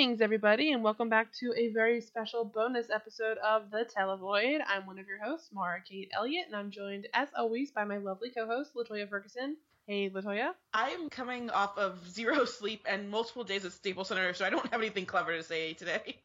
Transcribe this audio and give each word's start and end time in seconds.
Greetings, 0.00 0.22
everybody, 0.22 0.72
and 0.72 0.82
welcome 0.82 1.10
back 1.10 1.30
to 1.40 1.52
a 1.58 1.68
very 1.74 2.00
special 2.00 2.42
bonus 2.42 2.88
episode 2.88 3.36
of 3.46 3.70
The 3.70 3.84
Televoid. 3.84 4.60
I'm 4.66 4.86
one 4.86 4.98
of 4.98 5.06
your 5.06 5.22
hosts, 5.22 5.50
Mara 5.52 5.82
Kate 5.82 6.10
Elliott, 6.16 6.46
and 6.46 6.56
I'm 6.56 6.70
joined, 6.70 7.06
as 7.12 7.28
always, 7.36 7.70
by 7.70 7.84
my 7.84 7.98
lovely 7.98 8.30
co-host, 8.30 8.70
Latoya 8.74 9.06
Ferguson. 9.10 9.58
Hey, 9.86 10.08
Latoya. 10.08 10.52
I 10.72 10.88
am 10.88 11.10
coming 11.10 11.50
off 11.50 11.76
of 11.76 11.98
zero 12.10 12.46
sleep 12.46 12.86
and 12.88 13.10
multiple 13.10 13.44
days 13.44 13.66
at 13.66 13.72
Staples 13.72 14.08
Center, 14.08 14.32
so 14.32 14.46
I 14.46 14.48
don't 14.48 14.66
have 14.72 14.80
anything 14.80 15.04
clever 15.04 15.36
to 15.36 15.42
say 15.42 15.74
today. 15.74 16.16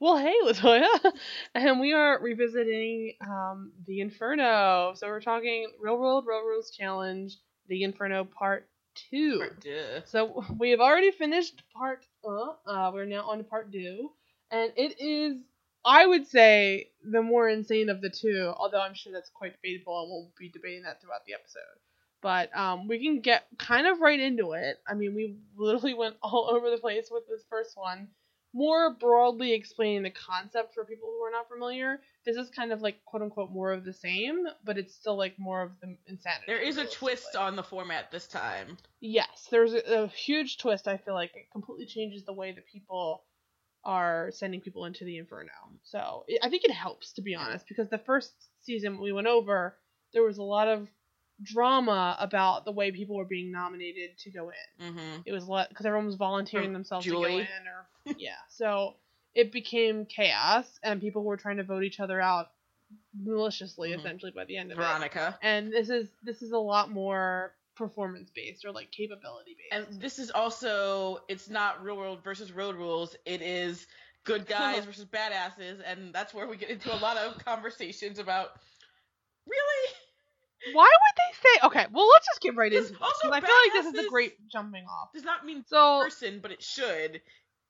Well, 0.00 0.16
hey, 0.16 0.36
Latoya, 0.42 1.12
and 1.54 1.80
we 1.80 1.92
are 1.92 2.18
revisiting 2.22 3.12
um, 3.20 3.70
the 3.86 4.00
Inferno. 4.00 4.94
So 4.96 5.08
we're 5.08 5.20
talking 5.20 5.72
Real 5.78 5.98
World 5.98 6.24
real 6.26 6.38
Road 6.38 6.46
Rules 6.46 6.70
Challenge, 6.70 7.36
the 7.68 7.82
Inferno 7.82 8.24
Part 8.24 8.66
Two. 9.10 9.42
Duh. 9.60 10.04
So 10.04 10.44
we 10.58 10.70
have 10.70 10.80
already 10.80 11.10
finished 11.10 11.62
part 11.74 12.04
uh, 12.24 12.52
uh 12.66 12.90
we're 12.92 13.06
now 13.06 13.28
on 13.30 13.38
to 13.38 13.44
part 13.44 13.72
two. 13.72 14.10
And 14.50 14.72
it 14.76 15.00
is 15.00 15.36
I 15.84 16.06
would 16.06 16.26
say 16.26 16.90
the 17.02 17.22
more 17.22 17.48
insane 17.48 17.88
of 17.88 18.00
the 18.00 18.10
two, 18.10 18.52
although 18.56 18.80
I'm 18.80 18.94
sure 18.94 19.12
that's 19.12 19.30
quite 19.30 19.54
debatable 19.54 20.00
and 20.02 20.10
we'll 20.10 20.32
be 20.38 20.48
debating 20.48 20.82
that 20.82 21.00
throughout 21.00 21.24
the 21.26 21.34
episode. 21.34 21.78
But 22.20 22.56
um 22.56 22.88
we 22.88 23.02
can 23.02 23.20
get 23.20 23.46
kind 23.58 23.86
of 23.86 24.00
right 24.00 24.20
into 24.20 24.52
it. 24.52 24.78
I 24.86 24.94
mean 24.94 25.14
we 25.14 25.36
literally 25.56 25.94
went 25.94 26.16
all 26.22 26.48
over 26.50 26.70
the 26.70 26.78
place 26.78 27.08
with 27.10 27.26
this 27.28 27.44
first 27.48 27.76
one. 27.76 28.08
More 28.54 28.94
broadly 28.94 29.52
explaining 29.52 30.02
the 30.02 30.10
concept 30.10 30.74
for 30.74 30.84
people 30.84 31.08
who 31.08 31.22
are 31.22 31.30
not 31.30 31.48
familiar. 31.48 32.00
This 32.24 32.36
is 32.36 32.48
kind 32.48 32.72
of 32.72 32.80
like 32.80 33.04
quote 33.04 33.22
unquote 33.22 33.50
more 33.50 33.72
of 33.72 33.84
the 33.84 33.92
same, 33.92 34.46
but 34.64 34.78
it's 34.78 34.94
still 34.94 35.16
like 35.16 35.38
more 35.38 35.62
of 35.62 35.72
the 35.82 35.96
insanity. 36.06 36.44
There 36.46 36.60
is 36.60 36.78
a 36.78 36.86
twist 36.86 37.36
on 37.36 37.56
the 37.56 37.62
format 37.62 38.10
this 38.10 38.26
time. 38.26 38.78
Yes, 39.00 39.48
there's 39.50 39.74
a, 39.74 40.04
a 40.04 40.08
huge 40.08 40.58
twist. 40.58 40.88
I 40.88 40.96
feel 40.96 41.14
like 41.14 41.32
it 41.34 41.50
completely 41.52 41.86
changes 41.86 42.24
the 42.24 42.32
way 42.32 42.52
that 42.52 42.66
people 42.66 43.22
are 43.84 44.30
sending 44.32 44.60
people 44.60 44.86
into 44.86 45.04
the 45.04 45.18
inferno. 45.18 45.50
So 45.84 46.24
it, 46.26 46.40
I 46.42 46.48
think 46.48 46.64
it 46.64 46.72
helps 46.72 47.12
to 47.14 47.22
be 47.22 47.34
honest, 47.34 47.66
because 47.68 47.88
the 47.88 47.98
first 47.98 48.32
season 48.62 49.00
we 49.00 49.12
went 49.12 49.26
over, 49.26 49.76
there 50.12 50.22
was 50.22 50.38
a 50.38 50.42
lot 50.42 50.68
of 50.68 50.88
drama 51.42 52.16
about 52.18 52.64
the 52.64 52.72
way 52.72 52.90
people 52.90 53.16
were 53.16 53.24
being 53.24 53.52
nominated 53.52 54.18
to 54.18 54.30
go 54.30 54.50
in. 54.50 54.86
Mm-hmm. 54.86 55.20
It 55.24 55.32
was 55.32 55.44
because 55.68 55.86
everyone 55.86 56.06
was 56.06 56.16
volunteering 56.16 56.72
themselves 56.72 57.06
to 57.06 57.12
go 57.12 57.24
in, 57.24 57.40
or 57.42 57.86
yeah. 58.16 58.34
So 58.48 58.96
it 59.34 59.52
became 59.52 60.04
chaos, 60.06 60.66
and 60.82 61.00
people 61.00 61.22
were 61.22 61.36
trying 61.36 61.58
to 61.58 61.62
vote 61.64 61.84
each 61.84 62.00
other 62.00 62.20
out 62.20 62.50
maliciously, 63.14 63.90
Mhm. 63.90 63.98
essentially 63.98 64.32
by 64.32 64.44
the 64.44 64.56
end 64.56 64.72
of 64.72 64.78
it 64.78 64.82
Veronica. 64.82 65.38
and 65.42 65.72
this 65.72 65.90
is 65.90 66.08
this 66.22 66.42
is 66.42 66.52
a 66.52 66.58
lot 66.58 66.90
more 66.90 67.54
performance 67.76 68.30
based 68.30 68.64
or 68.64 68.72
like 68.72 68.90
capability 68.90 69.54
based. 69.56 69.90
And 69.92 70.00
this 70.00 70.18
is 70.18 70.30
also, 70.32 71.22
it's 71.28 71.48
not 71.48 71.82
real 71.84 71.96
world 71.96 72.24
versus 72.24 72.50
road 72.50 72.74
rules. 72.74 73.14
It 73.24 73.40
is 73.42 73.86
good 74.24 74.46
guys 74.48 74.84
versus 74.84 75.04
badasses, 75.04 75.80
and 75.86 76.12
that's 76.12 76.34
where 76.34 76.48
we 76.48 76.56
get 76.56 76.70
into 76.70 76.92
a 76.92 76.98
lot 76.98 77.16
of 77.16 77.38
conversations 77.44 78.18
about. 78.18 78.58
Really? 79.46 79.94
Why 80.74 80.84
would 80.84 81.16
they 81.16 81.48
say? 81.60 81.66
Okay, 81.66 81.86
well 81.92 82.08
let's 82.08 82.26
just 82.26 82.40
get 82.40 82.56
right 82.56 82.72
Because 82.72 82.88
into 82.90 82.98
it. 83.00 83.04
also 83.04 83.28
'cause 83.28 83.32
I 83.32 83.40
feel 83.40 83.54
like 83.64 83.84
this 83.84 83.94
is 83.94 84.06
a 84.06 84.08
great 84.08 84.34
jumping 84.48 84.84
off. 84.86 85.12
Does 85.12 85.22
not 85.24 85.46
mean 85.46 85.64
So 85.68 86.00
person, 86.02 86.40
but 86.40 86.50
it 86.50 86.62
should. 86.62 87.20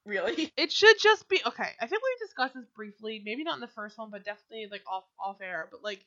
Really? 0.09 0.53
it 0.57 0.73
should 0.73 0.97
just 0.99 1.29
be 1.29 1.41
okay. 1.47 1.71
I 1.81 1.87
think 1.87 2.03
we 2.03 2.27
discussed 2.27 2.55
this 2.55 2.65
briefly, 2.75 3.23
maybe 3.25 3.45
not 3.45 3.55
in 3.57 3.61
the 3.61 3.67
first 3.69 3.99
one, 3.99 4.11
but 4.11 4.25
definitely 4.25 4.67
like 4.71 4.83
off 4.91 5.05
off 5.23 5.37
air. 5.43 5.69
But 5.71 5.85
like, 5.85 6.05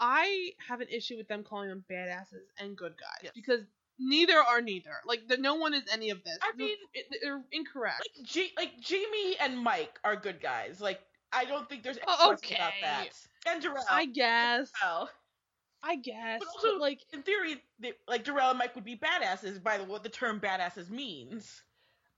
I 0.00 0.50
have 0.68 0.80
an 0.80 0.88
issue 0.88 1.16
with 1.16 1.28
them 1.28 1.44
calling 1.44 1.68
them 1.68 1.84
badasses 1.90 2.46
and 2.58 2.76
good 2.76 2.92
guys 2.98 3.20
Yes. 3.22 3.32
because 3.34 3.60
neither 3.98 4.36
are 4.38 4.60
neither. 4.60 4.90
Like, 5.06 5.28
the, 5.28 5.36
no 5.36 5.54
one 5.54 5.74
is 5.74 5.82
any 5.92 6.10
of 6.10 6.24
this. 6.24 6.36
I 6.42 6.50
They're- 6.56 6.66
mean- 6.66 6.76
it, 6.94 7.06
they're 7.22 7.42
incorrect. 7.52 8.00
like 8.18 8.26
J- 8.26 8.52
like 8.56 8.80
Jamie 8.80 9.36
and 9.40 9.58
Mike 9.58 9.98
are 10.02 10.16
good 10.16 10.40
guys. 10.40 10.80
Like 10.80 11.00
I 11.32 11.44
don't 11.44 11.68
think 11.68 11.82
there's 11.84 11.98
any 11.98 12.06
question 12.06 12.56
about 12.56 12.72
that. 12.82 13.08
And 13.46 13.62
Darrell. 13.62 13.84
I 13.88 14.06
guess. 14.06 14.70
well, 14.82 15.08
I 15.82 15.96
guess. 15.96 16.40
But 16.40 16.48
also- 16.48 16.72
but 16.72 16.80
like. 16.80 17.00
in 17.12 17.22
theory, 17.22 17.62
they, 17.78 17.92
like 18.08 18.24
Darrell 18.24 18.50
and 18.50 18.58
Mike 18.58 18.74
would 18.74 18.84
be 18.84 18.96
badasses 18.96 19.62
by 19.62 19.78
the, 19.78 19.84
what 19.84 20.02
the 20.02 20.08
term 20.08 20.40
badasses 20.40 20.90
means. 20.90 21.62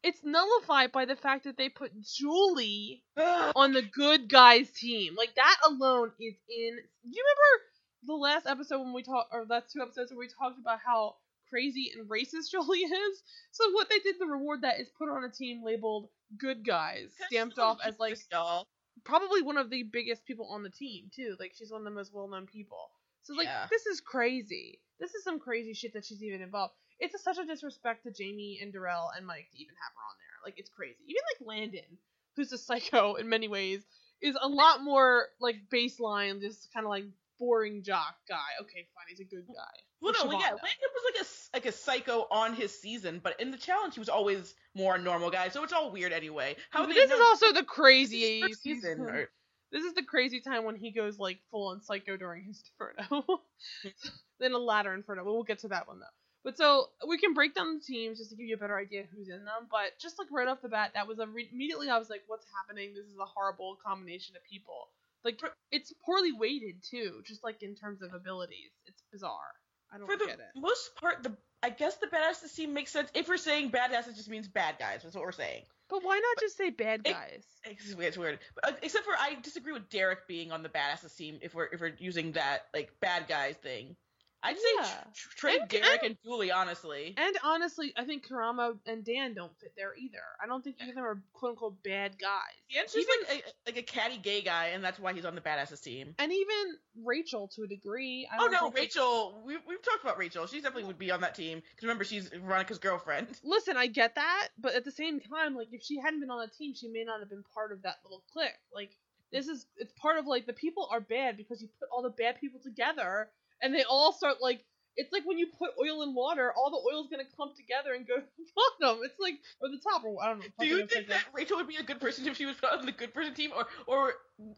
It's 0.04 0.20
nullified 0.22 0.92
by 0.92 1.04
the 1.06 1.16
fact 1.16 1.44
that 1.44 1.56
they 1.56 1.68
put 1.68 1.90
Julie 2.00 3.02
on 3.16 3.72
the 3.72 3.82
good 3.82 4.28
guys 4.28 4.70
team. 4.70 5.14
Like 5.16 5.34
that 5.36 5.56
alone 5.66 6.12
is 6.20 6.34
in. 6.48 6.76
Do 6.76 7.10
you 7.10 7.24
remember 7.24 7.64
the 8.06 8.14
last 8.14 8.46
episode 8.46 8.80
when 8.80 8.92
we 8.92 9.02
talked, 9.02 9.30
or 9.32 9.44
last 9.48 9.72
two 9.72 9.80
episodes 9.82 10.12
where 10.12 10.18
we 10.20 10.28
talked 10.28 10.58
about 10.60 10.78
how 10.84 11.16
crazy 11.50 11.92
and 11.96 12.08
racist 12.08 12.48
Julie 12.50 12.80
is? 12.80 13.22
So 13.50 13.70
what 13.72 13.88
they 13.88 13.98
did 13.98 14.18
to 14.18 14.26
reward 14.26 14.62
that 14.62 14.78
is 14.78 14.88
put 14.98 15.08
on 15.08 15.24
a 15.24 15.30
team 15.30 15.62
labeled 15.64 16.08
good 16.38 16.64
guys, 16.66 17.12
stamped 17.26 17.58
off 17.58 17.78
as 17.84 17.98
like 17.98 18.18
y'all. 18.32 18.66
probably 19.04 19.42
one 19.42 19.56
of 19.56 19.70
the 19.70 19.84
biggest 19.84 20.24
people 20.26 20.48
on 20.50 20.62
the 20.62 20.70
team 20.70 21.10
too. 21.14 21.36
Like 21.40 21.52
she's 21.56 21.70
one 21.72 21.80
of 21.80 21.84
the 21.84 21.90
most 21.90 22.12
well 22.14 22.28
known 22.28 22.46
people. 22.46 22.90
So 23.22 23.34
like 23.34 23.46
Yeah. 23.46 23.66
this 23.70 23.86
is 23.86 24.00
crazy. 24.00 24.80
This 25.00 25.14
is 25.14 25.24
some 25.24 25.40
crazy 25.40 25.74
shit 25.74 25.92
that 25.94 26.04
she's 26.04 26.22
even 26.22 26.42
involved. 26.42 26.74
It's 27.00 27.14
a, 27.14 27.18
such 27.18 27.38
a 27.38 27.44
disrespect 27.44 28.04
to 28.04 28.12
Jamie 28.12 28.58
and 28.62 28.72
Darrell 28.72 29.10
and 29.16 29.26
Mike 29.26 29.48
to 29.52 29.58
even 29.58 29.74
have 29.82 29.92
her 29.94 30.00
on 30.00 30.16
there. 30.18 30.48
Like 30.50 30.58
it's 30.58 30.70
crazy. 30.70 30.98
Even 31.06 31.22
like 31.32 31.46
Landon, 31.58 31.98
who's 32.36 32.52
a 32.52 32.58
psycho 32.58 33.14
in 33.20 33.28
many 33.28 33.48
ways, 33.48 33.82
is 34.22 34.36
a 34.40 34.48
lot 34.48 34.82
more 34.82 35.26
like 35.40 35.56
baseline, 35.72 36.40
just 36.40 36.72
kind 36.72 36.86
of 36.86 36.90
like 36.90 37.04
boring 37.38 37.82
jock 37.82 38.14
guy. 38.28 38.36
Okay, 38.62 38.86
fine, 38.94 39.06
he's 39.08 39.20
a 39.20 39.24
good 39.24 39.46
guy. 39.48 39.80
Well, 40.00 40.12
no, 40.12 40.30
yeah, 40.32 40.48
Landon 40.50 40.90
was 40.94 41.02
like 41.14 41.22
a 41.24 41.26
like 41.56 41.66
a 41.66 41.72
psycho 41.72 42.26
on 42.30 42.54
his 42.54 42.78
season, 42.78 43.20
but 43.22 43.40
in 43.40 43.50
the 43.50 43.56
challenge 43.58 43.94
he 43.94 44.00
was 44.00 44.08
always 44.08 44.54
more 44.74 44.96
a 44.96 44.98
normal 45.00 45.30
guy, 45.30 45.48
so 45.48 45.62
it's 45.64 45.72
all 45.72 45.90
weird 45.90 46.12
anyway. 46.12 46.56
How 46.70 46.86
this 46.86 47.10
is 47.10 47.20
also 47.20 47.52
the 47.52 47.62
crazy 47.64 48.42
first 48.42 48.62
season. 48.62 49.00
or- 49.00 49.30
This 49.72 49.84
is 49.84 49.94
the 49.94 50.02
crazy 50.04 50.40
time 50.40 50.64
when 50.64 50.76
he 50.76 50.92
goes 50.92 51.18
like 51.18 51.38
full 51.50 51.68
on 51.68 51.80
psycho 51.82 52.16
during 52.16 52.44
his 52.44 52.62
inferno. 52.78 53.40
then 54.40 54.52
a 54.52 54.58
ladder 54.58 54.94
inferno. 54.94 55.24
But 55.24 55.32
we'll 55.32 55.42
get 55.42 55.60
to 55.60 55.68
that 55.68 55.88
one 55.88 55.98
though. 56.00 56.06
But 56.44 56.58
so 56.58 56.88
we 57.08 57.16
can 57.18 57.32
break 57.32 57.54
down 57.54 57.74
the 57.74 57.80
teams 57.80 58.18
just 58.18 58.30
to 58.30 58.36
give 58.36 58.46
you 58.46 58.54
a 58.54 58.58
better 58.58 58.78
idea 58.78 59.04
who's 59.14 59.28
in 59.28 59.44
them. 59.44 59.66
But 59.70 59.98
just 59.98 60.18
like 60.18 60.28
right 60.30 60.46
off 60.46 60.60
the 60.60 60.68
bat, 60.68 60.92
that 60.94 61.08
was 61.08 61.18
a 61.18 61.26
re- 61.26 61.48
immediately 61.50 61.88
I 61.88 61.98
was 61.98 62.10
like, 62.10 62.22
"What's 62.26 62.46
happening? 62.60 62.92
This 62.94 63.06
is 63.06 63.18
a 63.18 63.24
horrible 63.24 63.78
combination 63.84 64.36
of 64.36 64.42
people." 64.44 64.88
Like 65.24 65.40
it's 65.72 65.92
poorly 66.04 66.32
weighted 66.32 66.82
too, 66.82 67.22
just 67.26 67.42
like 67.42 67.62
in 67.62 67.74
terms 67.74 68.02
of 68.02 68.12
abilities. 68.12 68.72
It's 68.84 69.02
bizarre. 69.10 69.54
I 69.90 69.96
don't 69.98 70.06
For 70.06 70.16
the 70.16 70.32
it. 70.32 70.40
most 70.54 70.94
part, 70.96 71.22
the 71.22 71.34
I 71.62 71.70
guess 71.70 71.96
the 71.96 72.08
badasses 72.08 72.54
team 72.54 72.74
makes 72.74 72.92
sense. 72.92 73.08
If 73.14 73.26
we're 73.26 73.38
saying 73.38 73.70
badasses, 73.70 74.16
just 74.16 74.28
means 74.28 74.46
bad 74.46 74.74
guys. 74.78 75.02
That's 75.02 75.14
what 75.14 75.24
we're 75.24 75.32
saying. 75.32 75.62
But 75.88 76.00
why 76.02 76.16
not 76.16 76.40
just 76.40 76.58
say 76.58 76.68
bad 76.70 77.04
guys? 77.04 77.44
It's 77.64 77.94
weird. 77.94 78.08
It's 78.08 78.18
weird. 78.18 78.38
But, 78.54 78.72
uh, 78.72 78.76
except 78.82 79.04
for 79.06 79.14
I 79.18 79.36
disagree 79.42 79.72
with 79.72 79.88
Derek 79.88 80.26
being 80.26 80.52
on 80.52 80.62
the 80.62 80.68
badasses 80.68 81.16
team. 81.16 81.38
If 81.40 81.54
we're 81.54 81.66
if 81.72 81.80
we're 81.80 81.94
using 81.98 82.32
that 82.32 82.66
like 82.74 82.92
bad 83.00 83.28
guys 83.28 83.56
thing, 83.56 83.96
I'd 84.44 84.56
say 84.58 84.62
Yeah. 84.76 85.04
tr- 85.14 85.28
tr- 85.30 85.36
trade 85.36 85.60
And- 85.62 85.68
Derek 85.70 86.02
and 86.02 86.16
Julie. 86.22 86.52
Honestly, 86.52 87.14
And 87.16 87.36
honestly, 87.42 87.92
I 87.96 88.04
think 88.04 88.26
Karamo 88.28 88.78
and 88.86 89.04
Dan 89.04 89.34
don't 89.34 89.56
fit 89.58 89.72
there 89.76 89.94
either. 89.96 90.22
I 90.42 90.46
don't 90.46 90.62
think 90.62 90.76
either 90.80 90.90
of 90.90 90.94
them 90.96 91.04
are 91.04 91.22
quote 91.32 91.50
unquote 91.52 91.82
bad 91.82 92.18
guys. 92.18 92.54
Dan's 92.72 92.92
just 92.92 93.08
like 93.28 93.42
a, 93.44 93.70
like 93.70 93.76
a 93.78 93.82
catty 93.82 94.18
gay 94.18 94.42
guy, 94.42 94.66
and 94.68 94.84
that's 94.84 94.98
why 94.98 95.12
he's 95.12 95.24
on 95.24 95.34
the 95.34 95.40
badasses 95.40 95.82
team. 95.82 96.14
and 96.18 96.32
even 96.32 96.76
Rachel 97.02 97.48
to 97.56 97.62
a 97.62 97.66
degree. 97.66 98.28
I 98.30 98.36
Oh 98.40 98.46
no, 98.48 98.70
Rachel. 98.70 99.42
We 99.46 99.56
we've 99.66 99.82
talked 99.82 100.02
about 100.04 100.18
Rachel. 100.18 100.46
She 100.46 100.60
definitely 100.60 100.84
would 100.84 100.98
be 100.98 101.10
on 101.10 101.20
that 101.22 101.34
team 101.34 101.60
because 101.70 101.82
remember 101.82 102.04
she's 102.04 102.28
Veronica's 102.28 102.78
girlfriend. 102.78 103.28
Listen, 103.42 103.76
I 103.76 103.86
get 103.86 104.14
that, 104.16 104.48
but 104.58 104.74
at 104.74 104.84
the 104.84 104.92
same 104.92 105.20
time, 105.20 105.54
like 105.56 105.68
if 105.72 105.82
she 105.82 105.98
hadn't 105.98 106.20
been 106.20 106.30
on 106.30 106.40
that 106.40 106.52
team, 106.54 106.74
she 106.74 106.88
may 106.88 107.04
not 107.04 107.20
have 107.20 107.30
been 107.30 107.44
part 107.54 107.72
of 107.72 107.82
that 107.82 107.96
little 108.04 108.22
clique. 108.32 108.50
Like 108.74 108.90
this 109.32 109.48
is 109.48 109.66
it's 109.78 109.92
part 109.94 110.18
of 110.18 110.26
like 110.26 110.46
the 110.46 110.52
people 110.52 110.86
are 110.90 111.00
bad 111.00 111.36
because 111.36 111.60
you 111.62 111.68
put 111.80 111.88
all 111.90 112.02
the 112.02 112.10
bad 112.10 112.38
people 112.40 112.60
together 112.60 113.30
and 113.64 113.74
they 113.74 113.82
all 113.84 114.12
start 114.12 114.36
like 114.40 114.60
it's 114.96 115.12
like 115.12 115.24
when 115.26 115.38
you 115.38 115.48
put 115.58 115.70
oil 115.80 116.02
in 116.02 116.14
water, 116.14 116.52
all 116.56 116.70
the 116.70 116.78
oil's 116.78 117.08
gonna 117.10 117.26
clump 117.34 117.56
together 117.56 117.94
and 117.94 118.06
go 118.06 118.14
to 118.14 118.22
the 118.38 118.46
bottom. 118.54 119.00
It's 119.02 119.18
like 119.18 119.34
or 119.60 119.68
the 119.68 119.80
top 119.82 120.04
or 120.04 120.22
I 120.22 120.28
don't 120.28 120.38
know. 120.38 120.46
Do 120.60 120.66
you 120.66 120.86
think 120.86 121.08
that 121.08 121.24
Rachel 121.32 121.56
would 121.56 121.66
be 121.66 121.76
a 121.76 121.82
good 121.82 122.00
person 122.00 122.26
if 122.28 122.36
she 122.36 122.46
was 122.46 122.56
put 122.56 122.70
on 122.70 122.86
the 122.86 122.92
good 122.92 123.12
person 123.12 123.34
team, 123.34 123.50
or 123.56 123.66
or 123.86 124.14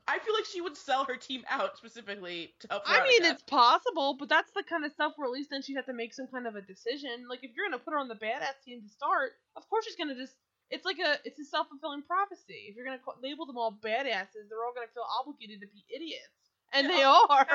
I 0.07 0.19
feel 0.19 0.35
like 0.35 0.45
she 0.45 0.61
would 0.61 0.77
sell 0.77 1.05
her 1.05 1.17
team 1.17 1.43
out 1.49 1.79
specifically 1.79 2.53
to 2.61 2.69
help. 2.69 2.83
I 2.85 3.03
mean, 3.07 3.25
it's 3.25 3.43
possible, 3.43 4.17
but 4.19 4.29
that's 4.29 4.53
the 4.53 4.63
kind 4.69 4.85
of 4.85 4.93
stuff 4.93 5.13
where 5.17 5.27
at 5.27 5.33
least 5.33 5.51
then 5.51 5.63
she'd 5.63 5.77
have 5.77 5.87
to 5.87 5.95
make 5.97 6.13
some 6.13 6.27
kind 6.27 6.47
of 6.47 6.55
a 6.55 6.61
decision. 6.61 7.27
Like 7.31 7.41
if 7.43 7.53
you're 7.57 7.67
gonna 7.67 7.83
put 7.83 7.93
her 7.93 7.99
on 7.99 8.09
the 8.09 8.21
badass 8.21 8.61
team 8.65 8.83
to 8.83 8.89
start, 8.89 9.33
of 9.57 9.69
course 9.69 9.85
she's 9.87 9.97
gonna 9.97 10.15
just. 10.15 10.35
It's 10.69 10.85
like 10.85 10.99
a 10.99 11.15
it's 11.25 11.39
a 11.39 11.45
self 11.45 11.69
fulfilling 11.69 12.03
prophecy. 12.03 12.67
If 12.67 12.75
you're 12.75 12.85
gonna 12.85 12.99
label 13.23 13.47
them 13.47 13.57
all 13.57 13.71
badasses, 13.71 14.51
they're 14.51 14.67
all 14.67 14.75
gonna 14.75 14.91
feel 14.93 15.07
obligated 15.23 15.61
to 15.61 15.69
be 15.69 15.87
idiots, 15.87 16.46
and 16.73 16.89
they 16.89 17.03
are. 17.03 17.47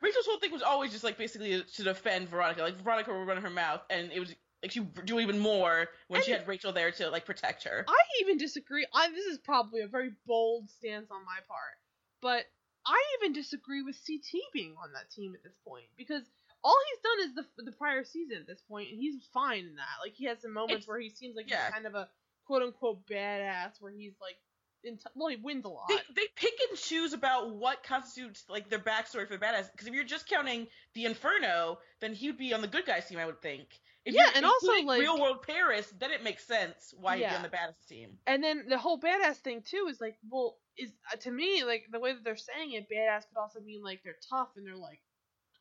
Rachel's 0.00 0.26
whole 0.26 0.38
thing 0.38 0.52
was 0.52 0.62
always 0.62 0.92
just 0.92 1.04
like 1.04 1.16
basically 1.18 1.62
to 1.62 1.82
defend 1.82 2.28
Veronica. 2.28 2.62
Like 2.62 2.76
Veronica 2.82 3.12
would 3.12 3.26
run 3.26 3.42
her 3.42 3.50
mouth, 3.50 3.80
and 3.90 4.10
it 4.12 4.20
was 4.20 4.34
like 4.62 4.72
she 4.72 4.80
would 4.80 5.06
do 5.06 5.20
even 5.20 5.38
more 5.38 5.86
when 6.08 6.22
she 6.22 6.30
had 6.32 6.46
Rachel 6.48 6.72
there 6.72 6.90
to 6.92 7.10
like 7.10 7.24
protect 7.24 7.64
her. 7.64 7.84
I 7.88 7.94
even 8.22 8.38
disagree. 8.38 8.86
I 8.94 9.08
this 9.10 9.26
is 9.26 9.38
probably 9.38 9.80
a 9.82 9.86
very 9.88 10.10
bold 10.26 10.68
stance 10.70 11.10
on 11.10 11.24
my 11.24 11.38
part, 11.46 11.76
but 12.20 12.44
I 12.86 13.00
even 13.20 13.32
disagree 13.32 13.82
with 13.82 13.96
CT 14.06 14.42
being 14.52 14.74
on 14.82 14.92
that 14.94 15.10
team 15.10 15.34
at 15.34 15.42
this 15.42 15.54
point 15.66 15.84
because 15.96 16.22
all 16.64 16.76
he's 16.90 17.00
done 17.02 17.44
is 17.44 17.46
the 17.56 17.70
the 17.70 17.72
prior 17.76 18.02
season 18.04 18.38
at 18.38 18.46
this 18.46 18.60
point, 18.68 18.90
and 18.90 18.98
he's 18.98 19.14
fine 19.32 19.60
in 19.64 19.76
that. 19.76 20.02
Like 20.02 20.14
he 20.14 20.24
has 20.26 20.40
some 20.42 20.52
moments 20.52 20.84
It's- 20.84 20.88
where 20.88 20.98
he 21.00 21.10
seems 21.10 21.36
like 21.36 21.48
yeah. 21.50 21.66
he's 21.66 21.74
kind 21.74 21.86
of 21.86 21.94
a 21.94 22.08
quote 22.46 22.62
unquote 22.62 23.06
badass 23.06 23.80
where 23.80 23.92
he's 23.92 24.14
like 24.20 24.36
in 24.84 24.96
t- 24.96 25.02
well 25.14 25.28
he 25.28 25.36
wins 25.36 25.64
a 25.64 25.68
lot. 25.68 25.88
They, 25.88 25.96
they 26.14 26.26
pick 26.36 26.54
and 26.68 26.78
choose 26.78 27.12
about 27.12 27.54
what 27.54 27.82
constitutes 27.82 28.44
like 28.48 28.68
their 28.68 28.78
backstory 28.78 29.26
for 29.26 29.36
the 29.36 29.44
badass. 29.44 29.70
Because 29.72 29.86
if 29.86 29.94
you're 29.94 30.04
just 30.04 30.28
counting 30.28 30.66
the 30.94 31.04
Inferno, 31.04 31.78
then 32.00 32.14
he 32.14 32.28
would 32.28 32.38
be 32.38 32.54
on 32.54 32.60
the 32.60 32.68
good 32.68 32.86
guys 32.86 33.06
team, 33.08 33.18
I 33.18 33.26
would 33.26 33.42
think. 33.42 33.68
If 34.04 34.14
Yeah, 34.14 34.30
and 34.34 34.46
also, 34.46 34.72
like- 34.84 35.00
real 35.00 35.20
world 35.20 35.42
Paris, 35.42 35.92
then 35.98 36.12
it 36.12 36.22
makes 36.22 36.46
sense 36.46 36.94
why 36.96 37.16
he'd 37.16 37.28
be 37.28 37.34
on 37.34 37.42
the 37.42 37.48
badass 37.48 37.86
team. 37.88 38.18
And 38.26 38.42
then 38.42 38.66
the 38.68 38.78
whole 38.78 38.98
badass 38.98 39.36
thing 39.36 39.62
too 39.62 39.86
is 39.90 40.00
like, 40.00 40.16
well, 40.30 40.56
is 40.78 40.90
uh, 41.12 41.16
to 41.16 41.30
me 41.30 41.64
like 41.64 41.84
the 41.90 41.98
way 41.98 42.12
that 42.12 42.24
they're 42.24 42.36
saying 42.36 42.72
it, 42.72 42.86
badass 42.90 43.24
could 43.28 43.40
also 43.40 43.60
mean 43.60 43.82
like 43.82 44.00
they're 44.04 44.16
tough 44.30 44.48
and 44.56 44.66
they're 44.66 44.76
like 44.76 45.00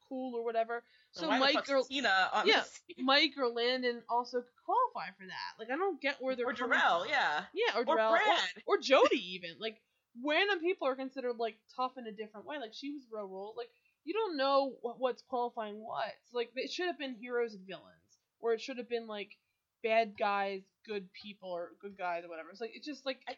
cool 0.10 0.36
or 0.36 0.44
whatever. 0.44 0.84
So 1.12 1.28
Mike 1.28 1.70
or 1.70 1.84
Tina 1.84 2.30
on 2.34 2.48
yeah. 2.48 2.64
Mike 3.00 3.34
or 3.38 3.48
Landon 3.48 4.02
also 4.10 4.38
could 4.40 4.64
qualify 4.66 5.10
for 5.18 5.26
that. 5.26 5.60
Like 5.60 5.70
I 5.72 5.76
don't 5.78 6.02
get 6.02 6.18
where 6.20 6.36
they're 6.36 6.48
or 6.48 6.56
from. 6.56 6.72
yeah. 6.72 7.44
yeah, 7.54 7.76
or 7.76 7.82
Or 7.82 7.96
Darrell, 7.96 8.12
Brad. 8.12 8.40
or, 8.66 8.76
or 8.76 8.82
Jody 8.82 9.18
even. 9.36 9.52
Like 9.60 9.82
random 10.26 10.60
people 10.60 10.88
are 10.88 10.96
considered 10.96 11.38
like 11.38 11.58
tough 11.76 11.94
in 11.98 12.08
a 12.08 12.12
different 12.12 12.46
way. 12.46 12.58
Like 12.60 12.74
she 12.74 12.92
was 12.92 13.04
road 13.12 13.28
rules. 13.28 13.56
Like 13.58 13.70
you 14.04 14.14
don't 14.14 14.38
know 14.38 14.76
what, 14.82 15.00
what's 15.00 15.22
qualifying 15.22 15.76
what. 15.80 16.14
Like 16.34 16.52
it 16.56 16.72
should 16.72 16.88
have 16.88 17.00
been 17.00 17.16
heroes 17.16 17.54
and 17.54 17.66
villains, 17.68 18.18
or 18.40 18.54
it 18.54 18.62
should 18.62 18.78
have 18.78 18.90
been 18.90 19.08
like 19.08 19.32
bad 19.84 20.18
guys, 20.18 20.62
good 20.86 21.08
people, 21.14 21.50
or 21.50 21.72
good 21.82 21.98
guys 21.98 22.24
or 22.24 22.30
whatever. 22.30 22.50
It's 22.50 22.62
like 22.62 22.72
it's 22.74 22.86
just 22.88 23.06
like 23.06 23.20
I, 23.28 23.34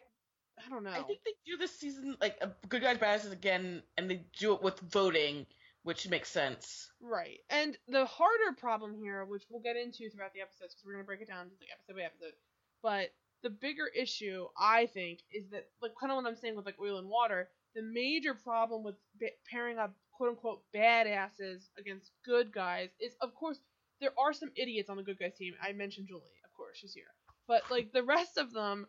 I 0.64 0.68
don't 0.70 0.84
know. 0.84 0.90
I 0.90 1.02
think 1.02 1.20
they 1.24 1.32
do 1.46 1.56
this 1.56 1.78
season 1.78 2.16
like 2.20 2.40
good 2.68 2.82
guys 2.82 2.98
bad 2.98 3.20
badasses 3.20 3.32
again, 3.32 3.82
and 3.96 4.10
they 4.10 4.22
do 4.38 4.54
it 4.54 4.62
with 4.62 4.78
voting, 4.80 5.46
which 5.82 6.08
makes 6.08 6.30
sense. 6.30 6.90
Right. 7.00 7.38
And 7.48 7.76
the 7.88 8.04
harder 8.04 8.54
problem 8.58 8.94
here, 8.94 9.24
which 9.24 9.44
we'll 9.50 9.62
get 9.62 9.76
into 9.76 10.10
throughout 10.10 10.34
the 10.34 10.42
episodes, 10.42 10.74
because 10.74 10.84
we're 10.84 10.92
going 10.92 11.04
to 11.04 11.06
break 11.06 11.22
it 11.22 11.28
down 11.28 11.46
like 11.60 11.70
episode 11.72 11.96
by 11.96 12.02
episode, 12.02 12.34
but 12.82 13.10
the 13.42 13.50
bigger 13.50 13.86
issue, 13.96 14.46
I 14.58 14.84
think, 14.86 15.20
is 15.32 15.48
that, 15.52 15.68
like, 15.80 15.92
kind 15.98 16.12
of 16.12 16.16
what 16.16 16.26
I'm 16.26 16.36
saying 16.36 16.56
with, 16.56 16.66
like, 16.66 16.76
oil 16.78 16.98
and 16.98 17.08
water, 17.08 17.48
the 17.74 17.80
major 17.82 18.34
problem 18.34 18.84
with 18.84 18.96
ba- 19.18 19.30
pairing 19.50 19.78
up, 19.78 19.94
quote 20.12 20.28
unquote, 20.28 20.60
badasses 20.74 21.68
against 21.78 22.10
good 22.22 22.52
guys 22.52 22.90
is, 23.00 23.14
of 23.22 23.34
course, 23.34 23.58
there 24.00 24.12
are 24.18 24.34
some 24.34 24.50
idiots 24.56 24.90
on 24.90 24.98
the 24.98 25.02
good 25.02 25.18
guys 25.18 25.32
team. 25.38 25.54
I 25.62 25.72
mentioned 25.72 26.08
Julie, 26.08 26.20
of 26.44 26.52
course, 26.54 26.76
she's 26.76 26.92
here. 26.92 27.04
But, 27.48 27.62
like, 27.70 27.92
the 27.92 28.02
rest 28.02 28.36
of 28.36 28.52
them, 28.52 28.86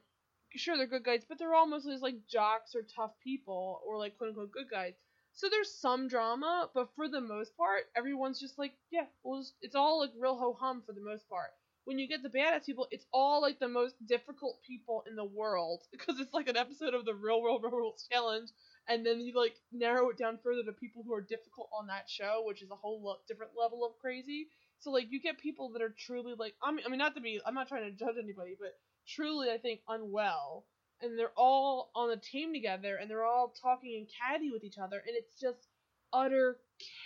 sure, 0.53 0.75
they're 0.75 0.85
good 0.85 1.05
guys, 1.05 1.23
but 1.27 1.39
they're 1.39 1.55
all 1.55 1.67
mostly 1.67 1.93
just, 1.93 2.03
like, 2.03 2.27
jocks 2.29 2.75
or 2.75 2.81
tough 2.81 3.11
people, 3.23 3.79
or, 3.87 3.97
like, 3.97 4.17
quote 4.17 4.31
unquote, 4.31 4.51
good 4.51 4.69
guys. 4.69 4.95
So 5.33 5.49
there's 5.49 5.73
some 5.73 6.07
drama, 6.07 6.69
but 6.73 6.89
for 6.95 7.07
the 7.07 7.21
most 7.21 7.55
part, 7.57 7.83
everyone's 7.95 8.39
just 8.39 8.57
like, 8.57 8.73
yeah, 8.91 9.05
we'll 9.23 9.41
just, 9.41 9.55
it's 9.61 9.75
all 9.75 9.99
like 9.99 10.11
real 10.17 10.37
ho 10.37 10.53
hum 10.59 10.83
for 10.85 10.93
the 10.93 11.01
most 11.01 11.27
part. 11.29 11.51
When 11.85 11.97
you 11.99 12.07
get 12.07 12.21
the 12.23 12.29
badass 12.29 12.65
people, 12.65 12.87
it's 12.91 13.07
all 13.11 13.41
like 13.41 13.59
the 13.59 13.67
most 13.67 13.95
difficult 14.05 14.61
people 14.61 15.03
in 15.07 15.15
the 15.15 15.25
world 15.25 15.81
because 15.91 16.19
it's 16.19 16.33
like 16.33 16.47
an 16.47 16.57
episode 16.57 16.93
of 16.93 17.05
the 17.05 17.13
Real 17.15 17.41
World 17.41 17.63
Road 17.63 17.73
Rules 17.73 18.07
Challenge, 18.11 18.49
and 18.87 19.05
then 19.05 19.19
you 19.19 19.33
like 19.35 19.55
narrow 19.71 20.09
it 20.09 20.17
down 20.17 20.37
further 20.43 20.63
to 20.63 20.73
people 20.73 21.03
who 21.03 21.13
are 21.13 21.21
difficult 21.21 21.69
on 21.73 21.87
that 21.87 22.09
show, 22.09 22.43
which 22.45 22.61
is 22.61 22.69
a 22.71 22.75
whole 22.75 23.01
lo- 23.03 23.17
different 23.27 23.51
level 23.59 23.83
of 23.85 23.97
crazy. 23.99 24.47
So 24.79 24.91
like 24.91 25.11
you 25.11 25.19
get 25.21 25.39
people 25.39 25.69
that 25.73 25.81
are 25.81 25.93
truly 25.97 26.33
like, 26.37 26.55
I 26.63 26.71
mean, 26.71 26.85
I 26.85 26.89
mean 26.89 26.99
not 26.99 27.15
to 27.15 27.21
be, 27.21 27.39
I'm 27.45 27.55
not 27.55 27.67
trying 27.67 27.83
to 27.83 27.91
judge 27.97 28.15
anybody, 28.21 28.55
but 28.59 28.73
truly 29.07 29.49
I 29.51 29.57
think 29.57 29.81
unwell 29.87 30.65
and 31.01 31.17
they're 31.17 31.33
all 31.37 31.91
on 31.95 32.11
a 32.11 32.17
team 32.17 32.53
together 32.53 32.95
and 32.97 33.09
they're 33.09 33.23
all 33.25 33.49
talking 33.61 33.95
and 33.97 34.07
catty 34.09 34.51
with 34.51 34.63
each 34.63 34.77
other 34.77 34.97
and 35.05 35.15
it's 35.15 35.39
just 35.39 35.67
utter 36.13 36.59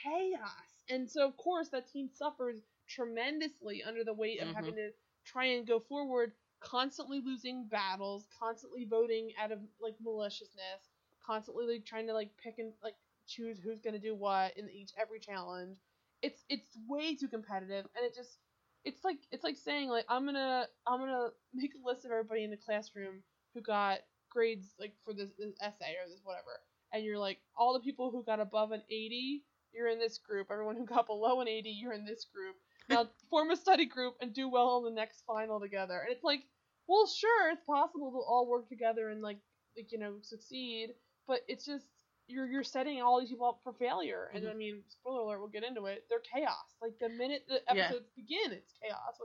chaos 0.03 0.83
and 0.89 1.09
so 1.09 1.25
of 1.25 1.36
course 1.38 1.69
that 1.69 1.88
team 1.88 2.07
suffers 2.07 2.62
tremendously 2.88 3.83
under 3.83 4.03
the 4.03 4.13
weight 4.13 4.39
of 4.42 4.47
Mhm. 4.47 4.53
having 4.53 4.75
to 4.75 4.92
try 5.25 5.45
and 5.45 5.68
go 5.68 5.80
forward 5.80 6.33
constantly 6.59 7.21
losing 7.21 7.68
battles 7.68 8.25
constantly 8.39 8.86
voting 8.86 9.31
out 9.39 9.51
of 9.51 9.59
like 9.80 9.95
maliciousness 10.00 10.89
constantly 11.25 11.65
like 11.65 11.86
trying 11.86 12.07
to 12.07 12.13
like 12.13 12.36
pick 12.38 12.57
and 12.59 12.74
like 12.83 12.95
choose 13.27 13.59
who's 13.59 13.81
going 13.81 13.94
to 13.94 14.00
do 14.00 14.15
what 14.15 14.56
in 14.57 14.69
each 14.69 14.91
every 14.98 15.19
challenge 15.19 15.77
it's 16.21 16.44
it's 16.50 16.77
way 16.88 17.15
too 17.15 17.27
competitive 17.27 17.86
and 17.95 18.06
it 18.06 18.15
just 18.15 18.39
it's 18.83 19.03
like 19.03 19.18
it's 19.31 19.44
like 19.44 19.57
saying 19.57 19.89
like 19.89 20.06
i'm 20.09 20.25
gonna 20.25 20.68
i'm 20.88 21.00
gonna 21.00 21.30
make 21.53 21.74
a 21.75 21.88
list 21.88 22.06
of 22.06 22.12
everybody 22.12 22.44
in 22.44 22.51
the 22.51 22.57
classroom 22.57 23.24
who 23.56 23.62
got 23.62 24.00
grades 24.30 24.75
like 24.80 24.94
for 25.04 25.13
this, 25.13 25.31
this 25.40 25.56
essay 25.62 25.96
or 26.04 26.07
this 26.10 26.22
whatever, 26.24 26.60
and 26.94 27.04
you're 27.04 27.18
like 27.18 27.40
all 27.57 27.74
the 27.74 27.80
people 27.80 28.12
who 28.12 28.24
got 28.24 28.40
above 28.40 28.72
an 28.72 28.84
80, 28.90 29.44
you're 29.74 29.88
in 29.88 29.98
this 30.00 30.19
group. 30.19 30.48
Everyone 30.52 30.75
who 30.75 30.86
got 30.86 31.07
below 31.07 31.42
an 31.42 31.48
80, 31.48 31.69
you're 31.72 31.94
in 31.94 32.06
this 32.06 32.25
group. 32.25 32.56
Now 32.88 33.10
form 33.31 33.50
a 33.50 33.56
study 33.56 33.86
group 33.88 34.16
and 34.22 34.34
do 34.34 34.48
well 34.50 34.68
on 34.69 34.84
the 34.84 34.92
next 34.92 35.24
final 35.25 35.60
together. 35.60 36.00
And 36.00 36.12
it's 36.13 36.24
like, 36.24 36.42
well, 36.88 37.07
sure, 37.07 37.50
it's 37.52 37.66
possible 37.66 38.12
to 38.12 38.18
all 38.19 38.48
work 38.48 38.69
together 38.69 39.10
and 39.10 39.22
like 39.22 39.40
like 39.75 39.92
you 39.92 39.98
know 40.00 40.16
succeed, 40.22 40.90
but 41.28 41.40
it's 41.48 41.66
just 41.66 41.86
you're 42.28 42.48
you're 42.48 42.63
setting 42.63 43.01
all 43.01 43.19
these 43.19 43.30
people 43.30 43.48
up 43.48 43.60
for 43.63 43.74
failure. 43.74 44.30
And 44.34 44.44
Mhm. 44.46 44.51
I 44.51 44.54
mean, 44.54 44.84
spoiler 44.90 45.22
alert, 45.22 45.40
we'll 45.40 45.50
get 45.50 45.63
into 45.63 45.86
it. 45.86 46.06
They're 46.10 46.19
chaos. 46.19 46.75
Like 46.81 46.98
the 47.00 47.10
minute 47.10 47.46
the 47.48 47.62
Yeah. 47.74 47.86
episodes 47.86 48.10
begin, 48.16 48.51
it's 48.51 48.74
chaos. 48.81 49.19